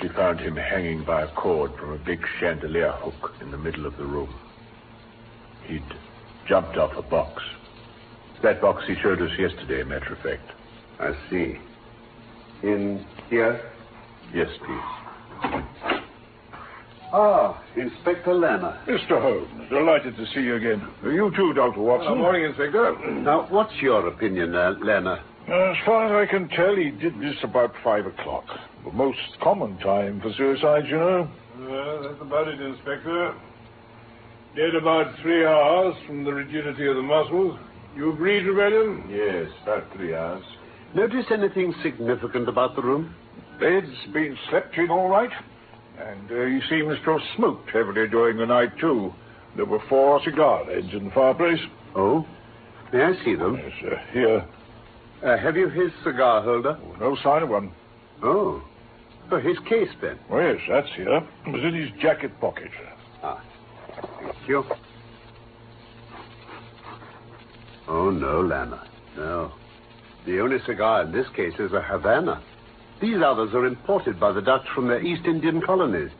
she 0.00 0.08
found 0.08 0.40
him 0.40 0.56
hanging 0.56 1.04
by 1.04 1.22
a 1.22 1.28
cord 1.34 1.72
from 1.78 1.92
a 1.92 1.98
big 1.98 2.20
chandelier 2.40 2.92
hook 2.92 3.32
in 3.40 3.50
the 3.50 3.58
middle 3.58 3.86
of 3.86 3.96
the 3.96 4.04
room. 4.04 4.34
He'd 5.66 5.82
jumped 6.48 6.76
off 6.76 6.92
a 6.96 7.02
box. 7.02 7.42
That 8.42 8.60
box 8.60 8.82
he 8.86 8.94
showed 9.02 9.22
us 9.22 9.30
yesterday, 9.38 9.82
matter 9.84 10.14
of 10.14 10.18
fact. 10.18 10.50
I 10.98 11.12
see. 11.30 11.58
In 12.62 13.04
here? 13.30 13.60
Yes, 14.34 14.48
please. 14.64 15.62
Ah, 17.12 17.62
Inspector 17.76 18.32
Lanner. 18.32 18.78
Mr. 18.86 19.20
Holmes, 19.20 19.68
delighted 19.68 20.16
to 20.16 20.24
see 20.34 20.40
you 20.40 20.56
again. 20.56 20.88
You 21.04 21.30
too, 21.36 21.52
Dr. 21.52 21.80
Watson. 21.80 22.14
Good 22.14 22.18
morning, 22.18 22.44
Inspector. 22.44 22.96
Now, 23.22 23.46
what's 23.50 23.74
your 23.82 24.06
opinion, 24.08 24.54
uh, 24.54 24.74
Lanner? 24.82 25.20
As 25.46 25.76
far 25.84 26.06
as 26.22 26.28
I 26.28 26.30
can 26.30 26.48
tell, 26.48 26.74
he 26.74 26.90
did 26.90 27.20
this 27.20 27.36
about 27.42 27.74
five 27.84 28.06
o'clock. 28.06 28.44
The 28.84 28.92
most 28.92 29.18
common 29.42 29.78
time 29.78 30.20
for 30.20 30.32
suicide, 30.32 30.84
you 30.88 30.96
know. 30.96 31.28
Uh, 31.54 32.02
that's 32.08 32.20
about 32.20 32.48
it, 32.48 32.60
Inspector. 32.60 33.34
Dead 34.56 34.74
about 34.74 35.14
three 35.22 35.46
hours 35.46 35.94
from 36.06 36.24
the 36.24 36.32
rigidity 36.32 36.86
of 36.86 36.96
the 36.96 37.02
muscles. 37.02 37.58
You 37.96 38.12
agree, 38.12 38.42
Trevelyan? 38.42 39.04
Yes, 39.08 39.50
about 39.62 39.84
three 39.94 40.14
hours. 40.14 40.44
Notice 40.94 41.26
anything 41.30 41.74
significant 41.82 42.48
about 42.48 42.76
the 42.76 42.82
room? 42.82 43.14
Bed's 43.60 43.86
been 44.12 44.36
slept 44.50 44.76
in 44.76 44.90
all 44.90 45.08
right. 45.08 45.30
And 45.98 46.30
uh, 46.30 46.44
he 46.46 46.60
seems 46.68 46.96
to 47.04 47.10
have 47.12 47.20
smoked 47.36 47.70
heavily 47.70 48.08
during 48.08 48.38
the 48.38 48.46
night, 48.46 48.78
too. 48.80 49.12
There 49.56 49.66
were 49.66 49.82
four 49.88 50.20
cigar 50.24 50.68
ends 50.70 50.92
in 50.92 51.04
the 51.04 51.10
fireplace. 51.10 51.60
Oh? 51.94 52.26
May 52.92 53.04
I 53.04 53.24
see 53.24 53.34
them? 53.34 53.56
Yes, 53.56 53.72
uh, 53.92 54.12
here. 54.12 54.46
Uh, 55.24 55.38
have 55.38 55.56
you 55.56 55.68
his 55.68 55.92
cigar 56.04 56.42
holder? 56.42 56.78
Oh, 56.82 56.96
no 56.98 57.16
sign 57.22 57.42
of 57.42 57.50
one. 57.50 57.72
Oh. 58.22 58.62
Oh, 59.30 59.38
his 59.38 59.58
case, 59.60 59.88
then. 60.00 60.18
Oh, 60.30 60.38
yes, 60.38 60.60
that's 60.68 60.88
here. 60.94 61.26
It 61.46 61.50
was 61.50 61.62
in 61.62 61.74
his 61.74 61.90
jacket 62.00 62.38
pocket. 62.40 62.70
Ah. 63.22 63.42
Thank 64.20 64.48
you. 64.48 64.64
Oh, 67.88 68.10
no, 68.10 68.40
Lanner. 68.40 68.82
No. 69.16 69.52
The 70.26 70.40
only 70.40 70.58
cigar 70.66 71.02
in 71.02 71.12
this 71.12 71.26
case 71.34 71.54
is 71.58 71.72
a 71.72 71.82
Havana. 71.82 72.42
These 73.00 73.18
others 73.24 73.54
are 73.54 73.66
imported 73.66 74.20
by 74.20 74.32
the 74.32 74.40
Dutch 74.40 74.66
from 74.74 74.86
their 74.86 75.02
East 75.02 75.24
Indian 75.26 75.60
colonies. 75.60 76.10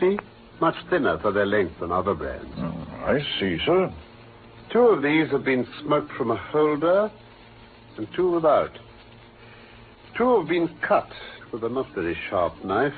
See? 0.00 0.18
Much 0.60 0.74
thinner 0.90 1.18
for 1.18 1.32
their 1.32 1.46
length 1.46 1.78
than 1.80 1.92
other 1.92 2.14
brands. 2.14 2.52
Oh, 2.56 2.86
I 3.04 3.18
see, 3.38 3.58
sir. 3.64 3.92
Two 4.72 4.80
of 4.88 5.02
these 5.02 5.30
have 5.30 5.44
been 5.44 5.66
smoked 5.82 6.12
from 6.12 6.30
a 6.30 6.36
holder, 6.36 7.10
and 7.96 8.08
two 8.16 8.30
without. 8.30 8.76
Two 10.16 10.38
have 10.38 10.48
been 10.48 10.68
cut 10.80 11.08
with 11.52 11.64
a 11.64 11.68
not 11.68 11.86
very 11.94 12.16
sharp 12.28 12.64
knife. 12.64 12.94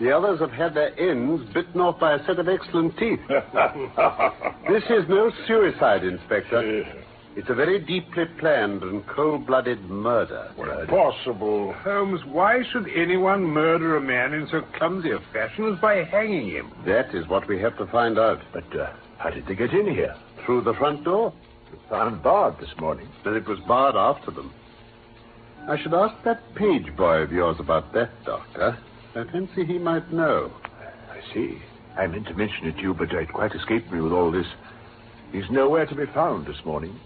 The 0.00 0.10
others 0.10 0.40
have 0.40 0.52
had 0.52 0.74
their 0.74 0.98
ends 0.98 1.42
bitten 1.52 1.80
off 1.80 2.00
by 2.00 2.14
a 2.14 2.24
set 2.26 2.38
of 2.38 2.48
excellent 2.48 2.96
teeth. 2.98 3.20
this 3.28 4.82
is 4.84 5.08
no 5.08 5.30
suicide, 5.46 6.04
Inspector. 6.04 7.04
It's 7.36 7.50
a 7.50 7.54
very 7.54 7.78
deeply 7.78 8.24
planned 8.38 8.82
and 8.82 9.06
cold-blooded 9.06 9.90
murder. 9.90 10.50
Possible. 10.88 11.74
Holmes, 11.74 12.22
why 12.24 12.62
should 12.72 12.88
anyone 12.88 13.44
murder 13.44 13.98
a 13.98 14.00
man 14.00 14.32
in 14.32 14.48
so 14.50 14.62
clumsy 14.78 15.10
a 15.10 15.18
fashion 15.34 15.70
as 15.74 15.78
by 15.78 16.02
hanging 16.04 16.48
him? 16.48 16.72
That 16.86 17.14
is 17.14 17.28
what 17.28 17.46
we 17.46 17.60
have 17.60 17.76
to 17.76 17.86
find 17.88 18.18
out. 18.18 18.40
But 18.54 18.74
uh, 18.74 18.90
how 19.18 19.28
did 19.28 19.46
they 19.46 19.54
get 19.54 19.72
in 19.72 19.86
here? 19.86 20.16
Through 20.46 20.62
the 20.62 20.72
front 20.74 21.04
door. 21.04 21.34
Found 21.90 22.22
barred 22.22 22.58
this 22.58 22.74
morning. 22.78 23.08
Then 23.22 23.34
it 23.34 23.46
was 23.46 23.58
barred 23.68 23.96
after 23.96 24.30
them. 24.30 24.50
I 25.68 25.76
should 25.82 25.94
ask 25.94 26.14
that 26.24 26.54
page 26.54 26.94
boy 26.96 27.22
of 27.22 27.32
yours 27.32 27.56
about 27.58 27.92
that, 27.92 28.10
Doctor. 28.24 28.78
I 29.16 29.24
fancy 29.24 29.64
he 29.64 29.78
might 29.78 30.12
know. 30.12 30.52
I 31.10 31.20
see. 31.34 31.58
I 31.96 32.06
meant 32.06 32.26
to 32.28 32.34
mention 32.34 32.66
it 32.66 32.76
to 32.76 32.82
you, 32.82 32.94
but 32.94 33.10
it 33.10 33.32
quite 33.32 33.54
escaped 33.54 33.90
me 33.90 34.00
with 34.00 34.12
all 34.12 34.30
this. 34.30 34.46
He's 35.32 35.50
nowhere 35.50 35.86
to 35.86 35.94
be 35.94 36.06
found 36.06 36.46
this 36.46 36.64
morning. 36.64 36.98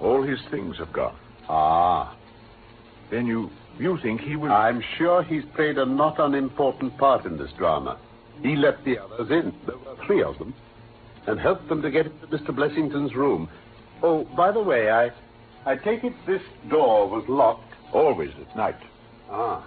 All 0.00 0.22
his 0.22 0.38
things 0.50 0.78
have 0.78 0.92
gone. 0.92 1.16
Ah. 1.48 2.16
Then 3.10 3.26
you 3.26 3.50
you 3.78 3.98
think 4.02 4.20
he 4.20 4.36
was... 4.36 4.50
I'm 4.50 4.82
sure 4.96 5.22
he's 5.22 5.44
played 5.54 5.76
a 5.78 5.84
not 5.84 6.18
unimportant 6.18 6.96
part 6.98 7.24
in 7.26 7.36
this 7.36 7.50
drama. 7.58 7.98
He 8.42 8.56
let 8.56 8.84
the 8.84 8.98
others 8.98 9.30
in. 9.30 9.54
There 9.66 9.76
were 9.76 9.96
three 10.06 10.22
of 10.22 10.38
them. 10.38 10.54
And 11.26 11.38
helped 11.38 11.68
them 11.68 11.82
to 11.82 11.90
get 11.90 12.06
into 12.06 12.26
Mr. 12.26 12.54
Blessington's 12.54 13.14
room. 13.14 13.48
Oh, 14.02 14.24
by 14.36 14.50
the 14.50 14.62
way, 14.62 14.90
I 14.90 15.10
I 15.64 15.76
take 15.76 16.02
it 16.04 16.14
this 16.26 16.42
door 16.68 17.08
was 17.08 17.24
locked. 17.28 17.71
Always 17.92 18.30
at 18.40 18.56
night. 18.56 18.76
Ah. 19.30 19.66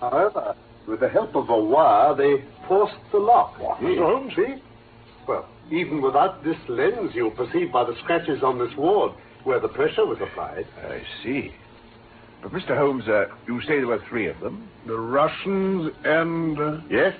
However, 0.00 0.54
with 0.86 1.00
the 1.00 1.08
help 1.08 1.34
of 1.34 1.48
a 1.48 1.58
wire, 1.58 2.14
they 2.14 2.44
forced 2.66 2.94
the 3.12 3.18
lock. 3.18 3.58
What, 3.58 3.78
Mr. 3.78 3.98
Holmes? 3.98 4.32
See? 4.36 4.62
Well, 5.26 5.46
even 5.70 6.00
without 6.00 6.44
this 6.44 6.56
lens, 6.68 7.12
you'll 7.14 7.30
perceive 7.30 7.72
by 7.72 7.84
the 7.84 7.96
scratches 8.02 8.42
on 8.42 8.58
this 8.58 8.74
wall 8.76 9.14
where 9.44 9.60
the 9.60 9.68
pressure 9.68 10.06
was 10.06 10.18
applied. 10.20 10.66
I 10.82 11.02
see. 11.22 11.52
But, 12.42 12.52
Mr. 12.52 12.76
Holmes, 12.76 13.08
uh, 13.08 13.26
you 13.46 13.60
say 13.62 13.78
there 13.78 13.86
were 13.86 14.02
three 14.08 14.28
of 14.28 14.38
them? 14.40 14.68
The 14.86 14.98
Russians 14.98 15.92
and. 16.04 16.58
Uh... 16.58 16.78
Yes, 16.88 17.14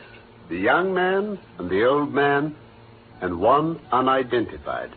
the 0.49 0.57
young 0.57 0.95
man 0.95 1.39
and 1.59 1.69
the 1.69 1.85
old 1.85 2.15
man, 2.15 2.55
and 3.21 3.41
one 3.41 3.81
unidentified. 3.93 4.91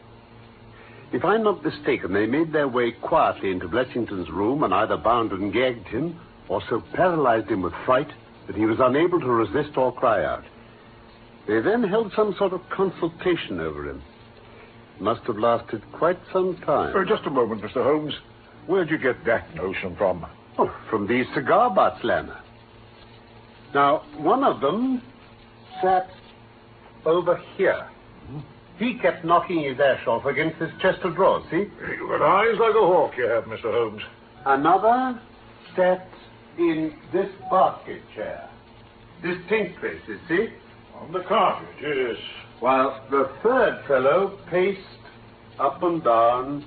If 1.14 1.26
I'm 1.26 1.44
not 1.44 1.64
mistaken, 1.64 2.14
they 2.14 2.26
made 2.26 2.54
their 2.54 2.68
way 2.68 2.92
quietly 2.92 3.52
into 3.52 3.68
Blessington's 3.68 4.30
room 4.30 4.64
and 4.64 4.74
either 4.74 4.96
bound 4.98 5.32
and 5.32 5.52
gagged 5.52 5.88
him 5.88 6.18
or 6.48 6.62
so 6.70 6.82
paralyzed 6.94 7.50
him 7.50 7.62
with 7.62 7.74
fright 7.86 8.10
that 8.48 8.56
he 8.56 8.66
was 8.66 8.78
unable 8.80 9.20
to 9.20 9.28
resist 9.28 9.78
or 9.78 9.94
cry 9.94 10.24
out. 10.24 10.44
They 11.48 11.60
then 11.60 11.84
held 11.84 12.14
some 12.16 12.34
sort 12.38 12.54
of 12.54 12.62
consultation 12.70 13.60
over 13.60 13.90
him. 13.90 14.02
It 14.96 15.02
must 15.02 15.24
have 15.24 15.38
lasted 15.38 15.84
quite 15.92 16.20
some 16.32 16.56
time. 16.58 16.94
Oh, 16.96 17.04
just 17.04 17.26
a 17.26 17.30
moment, 17.30 17.62
Mr. 17.62 17.84
Holmes. 17.84 18.14
Where'd 18.68 18.90
you 18.90 18.98
get 18.98 19.26
that 19.26 19.54
notion 19.56 19.96
from? 19.96 20.26
Oh, 20.58 20.74
from 20.90 21.08
these 21.08 21.26
cigar 21.34 21.74
butts, 21.74 22.04
Lanner. 22.04 22.40
Now, 23.74 24.04
one 24.18 24.44
of 24.44 24.62
them 24.62 25.02
sat 25.82 26.10
over 27.06 27.42
here. 27.58 27.88
Hmm? 28.28 28.40
He 28.82 28.96
kept 28.96 29.24
knocking 29.24 29.62
his 29.62 29.80
ash 29.80 30.08
off 30.08 30.26
against 30.26 30.58
this 30.58 30.72
chest 30.82 31.02
of 31.04 31.14
drawers, 31.14 31.44
see? 31.52 31.58
You've 31.88 32.10
got 32.10 32.24
eyes 32.24 32.58
like 32.60 32.74
a 32.74 32.80
hawk, 32.80 33.12
you 33.16 33.26
have, 33.26 33.44
Mr. 33.44 33.72
Holmes. 33.72 34.02
Another 34.44 35.22
sat 35.76 36.10
in 36.58 36.92
this 37.14 37.30
basket 37.52 38.02
chair. 38.16 38.50
Distinct 39.22 39.80
places, 39.80 40.20
see? 40.28 40.48
On 40.96 41.12
the 41.12 41.20
carpet, 41.28 41.70
yes. 41.80 42.18
While 42.60 43.06
the 43.12 43.30
third 43.44 43.84
fellow 43.88 44.40
paced 44.50 44.80
up 45.60 45.84
and 45.84 46.04
down 46.04 46.66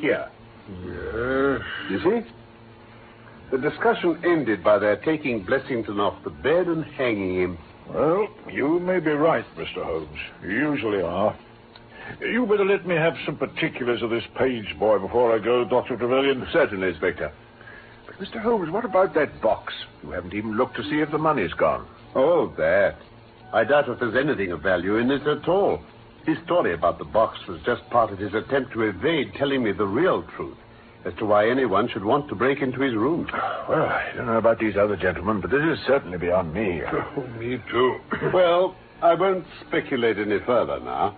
here. 0.00 0.30
Yes. 0.66 1.60
You 1.90 2.00
see? 2.04 2.30
The 3.50 3.58
discussion 3.58 4.18
ended 4.24 4.64
by 4.64 4.78
their 4.78 4.96
taking 4.96 5.44
Blessington 5.44 6.00
off 6.00 6.24
the 6.24 6.30
bed 6.30 6.68
and 6.68 6.86
hanging 6.86 7.34
him. 7.34 7.58
Well, 7.92 8.28
you 8.50 8.78
may 8.80 9.00
be 9.00 9.10
right, 9.12 9.44
Mr. 9.56 9.82
Holmes. 9.82 10.18
You 10.42 10.50
usually 10.50 11.00
are. 11.00 11.36
You 12.20 12.46
better 12.46 12.64
let 12.64 12.86
me 12.86 12.94
have 12.94 13.16
some 13.24 13.36
particulars 13.36 14.02
of 14.02 14.10
this 14.10 14.24
page 14.36 14.78
boy 14.78 14.98
before 14.98 15.34
I 15.34 15.38
go, 15.38 15.64
Dr. 15.64 15.96
Trevelyan. 15.96 16.46
Certainly, 16.52 16.88
Inspector. 16.88 17.32
But, 18.06 18.18
Mr. 18.18 18.40
Holmes, 18.40 18.70
what 18.70 18.84
about 18.84 19.14
that 19.14 19.40
box? 19.40 19.74
You 20.02 20.10
haven't 20.10 20.34
even 20.34 20.56
looked 20.56 20.76
to 20.76 20.82
see 20.84 21.00
if 21.00 21.10
the 21.10 21.18
money's 21.18 21.52
gone. 21.52 21.86
Oh, 22.14 22.52
that. 22.58 22.96
I 23.52 23.64
doubt 23.64 23.88
if 23.88 23.98
there's 23.98 24.16
anything 24.16 24.52
of 24.52 24.62
value 24.62 24.96
in 24.96 25.10
it 25.10 25.26
at 25.26 25.48
all. 25.48 25.82
His 26.26 26.38
story 26.44 26.74
about 26.74 26.98
the 26.98 27.04
box 27.04 27.38
was 27.46 27.60
just 27.62 27.88
part 27.88 28.12
of 28.12 28.18
his 28.18 28.34
attempt 28.34 28.72
to 28.72 28.82
evade 28.82 29.32
telling 29.34 29.62
me 29.62 29.72
the 29.72 29.86
real 29.86 30.22
truth 30.36 30.58
as 31.04 31.14
to 31.18 31.24
why 31.26 31.48
anyone 31.48 31.88
should 31.88 32.04
want 32.04 32.28
to 32.28 32.34
break 32.34 32.60
into 32.60 32.80
his 32.80 32.94
room. 32.94 33.28
Well, 33.68 33.82
I 33.82 34.12
don't 34.16 34.26
know 34.26 34.38
about 34.38 34.58
these 34.58 34.76
other 34.76 34.96
gentlemen, 34.96 35.40
but 35.40 35.50
this 35.50 35.62
is 35.62 35.78
certainly 35.86 36.18
beyond 36.18 36.52
me. 36.52 36.82
Oh, 37.16 37.26
me 37.38 37.62
too. 37.70 37.98
well, 38.32 38.76
I 39.02 39.14
won't 39.14 39.44
speculate 39.66 40.18
any 40.18 40.38
further 40.44 40.80
now. 40.80 41.16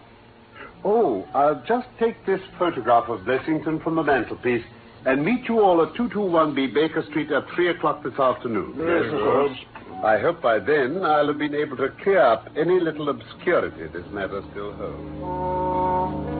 Oh, 0.85 1.27
I'll 1.35 1.62
just 1.66 1.88
take 1.99 2.25
this 2.27 2.40
photograph 2.59 3.09
of 3.09 3.21
Blessington 3.21 3.83
from 3.83 3.97
the 3.97 4.03
mantelpiece 4.03 4.64
and 5.07 5.25
meet 5.25 5.49
you 5.49 5.61
all 5.61 5.83
at 5.83 5.95
221B 5.95 6.75
Baker 6.75 7.03
Street 7.11 7.31
at 7.33 7.49
3 7.55 7.71
o'clock 7.71 8.03
this 8.03 8.19
afternoon. 8.19 8.75
Yes, 8.79 9.12
of 9.12 9.21
course. 9.21 9.59
I 10.05 10.19
hope 10.19 10.40
by 10.40 10.59
then 10.59 11.03
I'll 11.05 11.27
have 11.29 11.38
been 11.38 11.55
able 11.55 11.77
to 11.79 11.88
clear 12.03 12.21
up 12.21 12.49
any 12.57 12.81
little 12.81 13.11
obscurity 13.11 13.87
this 13.88 14.07
matter 14.12 14.43
still 14.51 14.73
holds. 14.73 16.39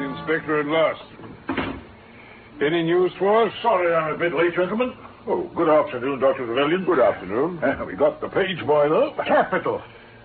The 0.00 0.18
inspector 0.18 0.60
at 0.60 0.66
last. 0.66 1.02
Any 2.62 2.82
news 2.82 3.12
for 3.18 3.46
us? 3.46 3.52
Sorry 3.62 3.94
I'm 3.94 4.14
a 4.14 4.18
bit 4.18 4.34
late, 4.34 4.54
gentlemen. 4.54 4.92
Oh, 5.26 5.50
good 5.54 5.68
afternoon, 5.68 6.20
Dr. 6.20 6.46
Trevelyan. 6.46 6.84
Good 6.84 6.98
afternoon. 6.98 7.62
Uh, 7.62 7.84
we 7.86 7.94
got 7.94 8.20
the 8.20 8.28
page 8.28 8.64
boy, 8.66 8.88
though. 8.88 9.14
Capital. 9.26 9.82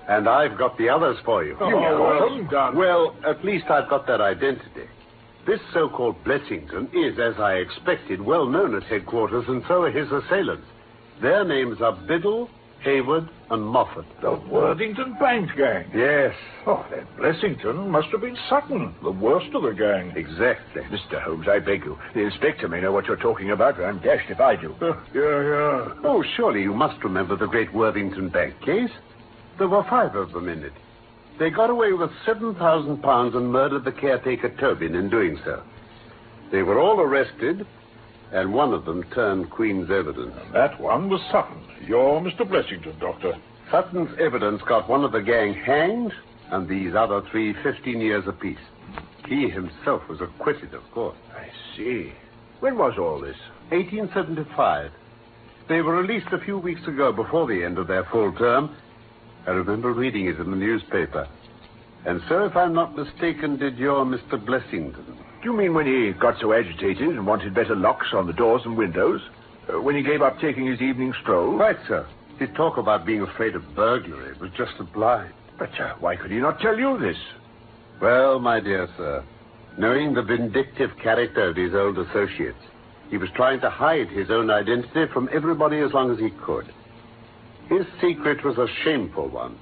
And 0.07 0.29
I've 0.29 0.57
got 0.57 0.77
the 0.77 0.89
others 0.89 1.17
for 1.25 1.43
you. 1.43 1.53
You 1.53 1.59
got 1.59 2.29
them. 2.29 2.47
done. 2.47 2.75
Well, 2.77 3.15
at 3.27 3.43
least 3.43 3.65
I've 3.69 3.89
got 3.89 4.07
that 4.07 4.21
identity. 4.21 4.87
This 5.45 5.59
so-called 5.73 6.23
Blessington 6.23 6.89
is, 6.93 7.19
as 7.19 7.39
I 7.39 7.53
expected, 7.55 8.21
well 8.21 8.45
known 8.47 8.75
at 8.75 8.83
headquarters, 8.83 9.45
and 9.47 9.63
so 9.67 9.83
are 9.83 9.91
his 9.91 10.07
assailants. 10.11 10.65
Their 11.21 11.43
names 11.43 11.81
are 11.81 11.93
Biddle, 12.07 12.49
Hayward, 12.85 13.27
and 13.49 13.63
Moffat. 13.65 14.05
The 14.21 14.31
Worthington 14.49 15.15
Bank 15.19 15.49
gang. 15.57 15.85
Yes, 15.93 16.35
Oh, 16.67 16.85
that 16.91 17.17
Blessington 17.17 17.87
must 17.89 18.07
have 18.09 18.21
been 18.21 18.37
Sutton, 18.47 18.93
the 19.03 19.11
worst 19.11 19.53
of 19.55 19.63
the 19.63 19.71
gang. 19.71 20.13
exactly. 20.15 20.83
Mr. 20.83 21.19
Holmes, 21.21 21.47
I 21.49 21.59
beg 21.59 21.83
you. 21.83 21.97
The 22.13 22.21
inspector 22.21 22.67
may 22.67 22.81
know 22.81 22.91
what 22.91 23.05
you're 23.07 23.17
talking 23.17 23.49
about, 23.51 23.77
but 23.77 23.85
I'm 23.85 23.97
dashed 23.99 24.29
if 24.29 24.39
I 24.39 24.55
do. 24.55 24.75
yeah, 24.81 24.93
yeah. 25.13 25.93
Oh, 26.03 26.23
surely 26.37 26.61
you 26.61 26.73
must 26.73 27.03
remember 27.03 27.35
the 27.35 27.47
great 27.47 27.73
Worthington 27.73 28.29
Bank 28.29 28.59
case. 28.61 28.91
There 29.57 29.67
were 29.67 29.83
five 29.89 30.15
of 30.15 30.31
them 30.31 30.47
in 30.47 30.63
it. 30.63 30.73
They 31.39 31.49
got 31.49 31.69
away 31.71 31.91
with 31.93 32.11
£7,000 32.25 33.35
and 33.35 33.51
murdered 33.51 33.83
the 33.83 33.91
caretaker 33.91 34.49
Tobin 34.59 34.95
in 34.95 35.09
doing 35.09 35.39
so. 35.43 35.63
They 36.51 36.61
were 36.61 36.79
all 36.79 36.99
arrested, 37.01 37.65
and 38.35 38.53
one 38.53 38.73
of 38.73 38.83
them 38.83 39.01
turned 39.13 39.49
Queen's 39.49 39.89
evidence. 39.89 40.35
That 40.51 40.79
one 40.81 41.09
was 41.09 41.21
Sutton. 41.31 41.57
Your 41.87 42.19
Mr. 42.19 42.41
Blessington, 42.41 42.99
Doctor. 42.99 43.33
Sutton's 43.71 44.09
evidence 44.19 44.61
got 44.67 44.89
one 44.89 45.05
of 45.05 45.13
the 45.13 45.21
gang 45.21 45.53
hanged, 45.53 46.11
and 46.51 46.67
these 46.67 46.93
other 46.95 47.21
three 47.31 47.55
15 47.63 48.01
years 48.01 48.25
apiece. 48.27 48.59
He 49.25 49.49
himself 49.49 50.01
was 50.09 50.19
acquitted, 50.19 50.73
of 50.73 50.83
course. 50.91 51.15
I 51.33 51.47
see. 51.77 52.11
When 52.59 52.77
was 52.77 52.95
all 52.99 53.21
this? 53.21 53.37
1875. 53.69 54.91
They 55.69 55.81
were 55.81 55.95
released 55.95 56.27
a 56.33 56.43
few 56.43 56.57
weeks 56.57 56.85
ago 56.87 57.13
before 57.13 57.47
the 57.47 57.63
end 57.63 57.77
of 57.77 57.87
their 57.87 58.03
full 58.11 58.33
term. 58.33 58.75
I 59.47 59.51
remember 59.51 59.93
reading 59.93 60.27
it 60.27 60.39
in 60.41 60.51
the 60.51 60.57
newspaper. 60.57 61.25
And 62.05 62.21
so, 62.27 62.45
if 62.45 62.55
I'm 62.57 62.73
not 62.73 62.97
mistaken, 62.97 63.57
did 63.57 63.77
your 63.77 64.05
Mr. 64.05 64.33
Blessington. 64.33 65.15
Do 65.45 65.51
you 65.51 65.57
mean 65.57 65.75
when 65.75 65.85
he 65.85 66.11
got 66.13 66.41
so 66.41 66.53
agitated 66.53 67.07
and 67.07 67.27
wanted 67.27 67.53
better 67.53 67.75
locks 67.75 68.07
on 68.13 68.25
the 68.25 68.33
doors 68.33 68.63
and 68.65 68.75
windows? 68.75 69.21
Uh, 69.71 69.79
when 69.79 69.95
he 69.95 70.01
gave 70.01 70.23
up 70.23 70.39
taking 70.39 70.65
his 70.65 70.81
evening 70.81 71.13
stroll? 71.21 71.55
Right, 71.55 71.77
sir. 71.87 72.07
He'd 72.39 72.55
talk 72.55 72.77
about 72.77 73.05
being 73.05 73.21
afraid 73.21 73.53
of 73.53 73.75
burglary. 73.75 74.35
Was 74.39 74.49
just 74.57 74.73
a 74.79 74.83
blind. 74.83 75.31
But 75.59 75.79
uh, 75.79 75.93
why 75.99 76.15
could 76.15 76.31
he 76.31 76.39
not 76.39 76.59
tell 76.61 76.79
you 76.79 76.97
this? 76.97 77.17
Well, 78.01 78.39
my 78.39 78.59
dear 78.59 78.89
sir, 78.97 79.23
knowing 79.77 80.15
the 80.15 80.23
vindictive 80.23 80.97
character 80.97 81.49
of 81.49 81.55
his 81.55 81.75
old 81.75 81.99
associates, 81.99 82.57
he 83.11 83.17
was 83.17 83.29
trying 83.35 83.59
to 83.61 83.69
hide 83.69 84.09
his 84.09 84.31
own 84.31 84.49
identity 84.49 85.05
from 85.13 85.29
everybody 85.31 85.77
as 85.77 85.93
long 85.93 86.11
as 86.11 86.17
he 86.17 86.31
could. 86.43 86.73
His 87.69 87.85
secret 88.01 88.43
was 88.43 88.57
a 88.57 88.65
shameful 88.83 89.27
one, 89.27 89.59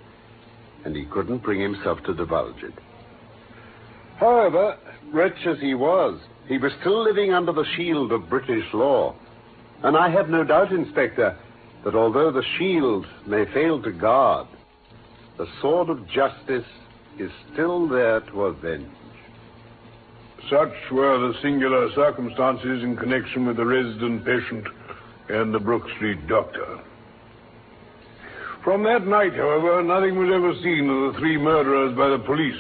and 0.86 0.96
he 0.96 1.04
couldn't 1.04 1.44
bring 1.44 1.60
himself 1.60 2.02
to 2.04 2.14
divulge 2.14 2.64
it. 2.64 2.74
However, 4.18 4.78
wretch 5.12 5.46
as 5.46 5.60
he 5.60 5.74
was, 5.74 6.20
he 6.48 6.58
was 6.58 6.72
still 6.80 7.04
living 7.04 7.34
under 7.34 7.52
the 7.52 7.66
shield 7.76 8.12
of 8.12 8.30
British 8.30 8.66
law. 8.74 9.16
And 9.84 9.98
I 9.98 10.10
have 10.10 10.30
no 10.30 10.44
doubt, 10.44 10.72
Inspector, 10.72 11.38
that 11.84 11.96
although 11.96 12.32
the 12.32 12.44
shield 12.58 13.06
may 13.26 13.46
fail 13.54 13.82
to 13.82 13.92
guard, 13.92 14.48
the 15.38 15.48
sword 15.62 15.90
of 15.90 16.08
justice 16.08 16.66
is 17.20 17.32
still 17.52 17.88
there 17.88 18.22
to 18.22 18.46
avenge. 18.46 18.90
Such 20.50 20.74
were 20.92 21.18
the 21.20 21.40
singular 21.42 21.90
circumstances 21.94 22.84
in 22.84 22.98
connection 22.98 23.46
with 23.46 23.58
the 23.58 23.66
resident 23.66 24.26
patient 24.26 24.68
and 25.30 25.54
the 25.54 25.60
Brook 25.60 25.84
Street 25.96 26.28
doctor. 26.28 26.80
From 28.64 28.84
that 28.84 29.08
night, 29.08 29.34
however, 29.34 29.82
nothing 29.84 30.18
was 30.18 30.30
ever 30.34 30.54
seen 30.62 30.90
of 30.90 31.14
the 31.14 31.20
three 31.20 31.38
murderers 31.38 31.96
by 31.98 32.10
the 32.10 32.20
police, 32.20 32.60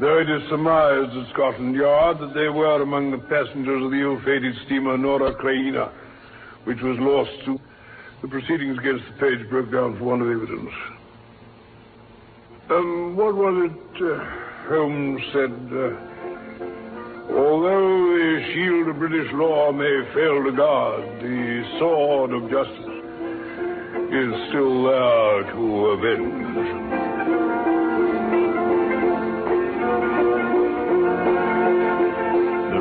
though 0.00 0.18
it 0.18 0.28
is 0.28 0.42
surmised 0.48 1.16
at 1.16 1.32
Scotland 1.32 1.74
Yard 1.74 2.18
that 2.20 2.34
they 2.34 2.48
were 2.48 2.82
among 2.82 3.10
the 3.10 3.18
passengers 3.18 3.84
of 3.84 3.90
the 3.90 4.00
ill-fated 4.00 4.54
steamer 4.66 4.96
Nora 4.98 5.34
Creina, 5.34 5.90
which 6.64 6.80
was 6.82 6.98
lost 6.98 7.30
to... 7.46 7.58
The 8.22 8.28
proceedings 8.28 8.78
against 8.78 9.04
the 9.06 9.12
page 9.20 9.48
broke 9.50 9.70
down 9.70 9.98
for 9.98 10.04
want 10.04 10.22
of 10.22 10.30
evidence. 10.30 10.72
Um, 12.70 13.14
what 13.14 13.34
was 13.36 13.70
it 13.70 14.02
uh, 14.02 14.68
Holmes 14.68 15.22
said? 15.32 15.52
Uh, 15.70 15.94
although 17.36 18.16
the 18.16 18.50
shield 18.52 18.88
of 18.88 18.98
British 18.98 19.30
law 19.34 19.70
may 19.70 20.02
fail 20.14 20.42
to 20.42 20.52
guard, 20.56 21.04
the 21.20 21.76
sword 21.78 22.32
of 22.32 22.50
justice 22.50 22.96
is 24.10 24.48
still 24.48 24.84
there 24.84 25.52
to 25.52 25.86
avenge. 25.94 27.15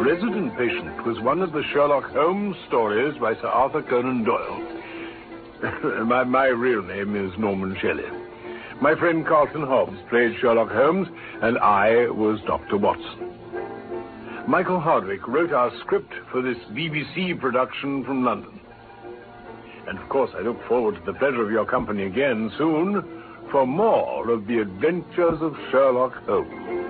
Resident 0.06 0.56
Patient 0.56 1.04
was 1.04 1.20
one 1.22 1.42
of 1.42 1.52
the 1.52 1.64
Sherlock 1.74 2.04
Holmes 2.12 2.56
stories 2.68 3.18
by 3.20 3.34
Sir 3.34 3.48
Arthur 3.48 3.82
Conan 3.82 4.24
Doyle. 4.24 6.06
my, 6.06 6.24
my 6.24 6.46
real 6.46 6.84
name 6.84 7.16
is 7.16 7.36
Norman 7.40 7.76
Shelley. 7.82 8.04
My 8.80 8.94
friend 8.94 9.26
Carlton 9.26 9.64
Hobbs 9.64 9.98
played 10.12 10.36
Sherlock 10.40 10.70
Holmes, 10.70 11.08
and 11.42 11.58
I 11.58 12.08
was 12.12 12.40
Dr. 12.46 12.78
Watson. 12.78 13.34
Michael 14.48 14.80
Hardwick 14.80 15.28
wrote 15.28 15.52
our 15.52 15.72
script 15.80 16.14
for 16.32 16.44
this 16.44 16.58
BBC 16.74 17.40
production 17.40 18.06
from 18.06 18.24
London. 18.24 18.60
And 19.88 19.98
of 19.98 20.08
course, 20.10 20.30
I 20.38 20.42
look 20.42 20.64
forward 20.68 21.00
to 21.00 21.02
the 21.12 21.18
pleasure 21.18 21.42
of 21.42 21.50
your 21.50 21.66
company 21.66 22.04
again 22.04 22.52
soon 22.60 23.48
for 23.52 23.66
more 23.66 24.30
of 24.30 24.46
the 24.46 24.60
adventures 24.60 25.42
of 25.42 25.56
Sherlock 25.72 26.14
Holmes. 26.28 26.85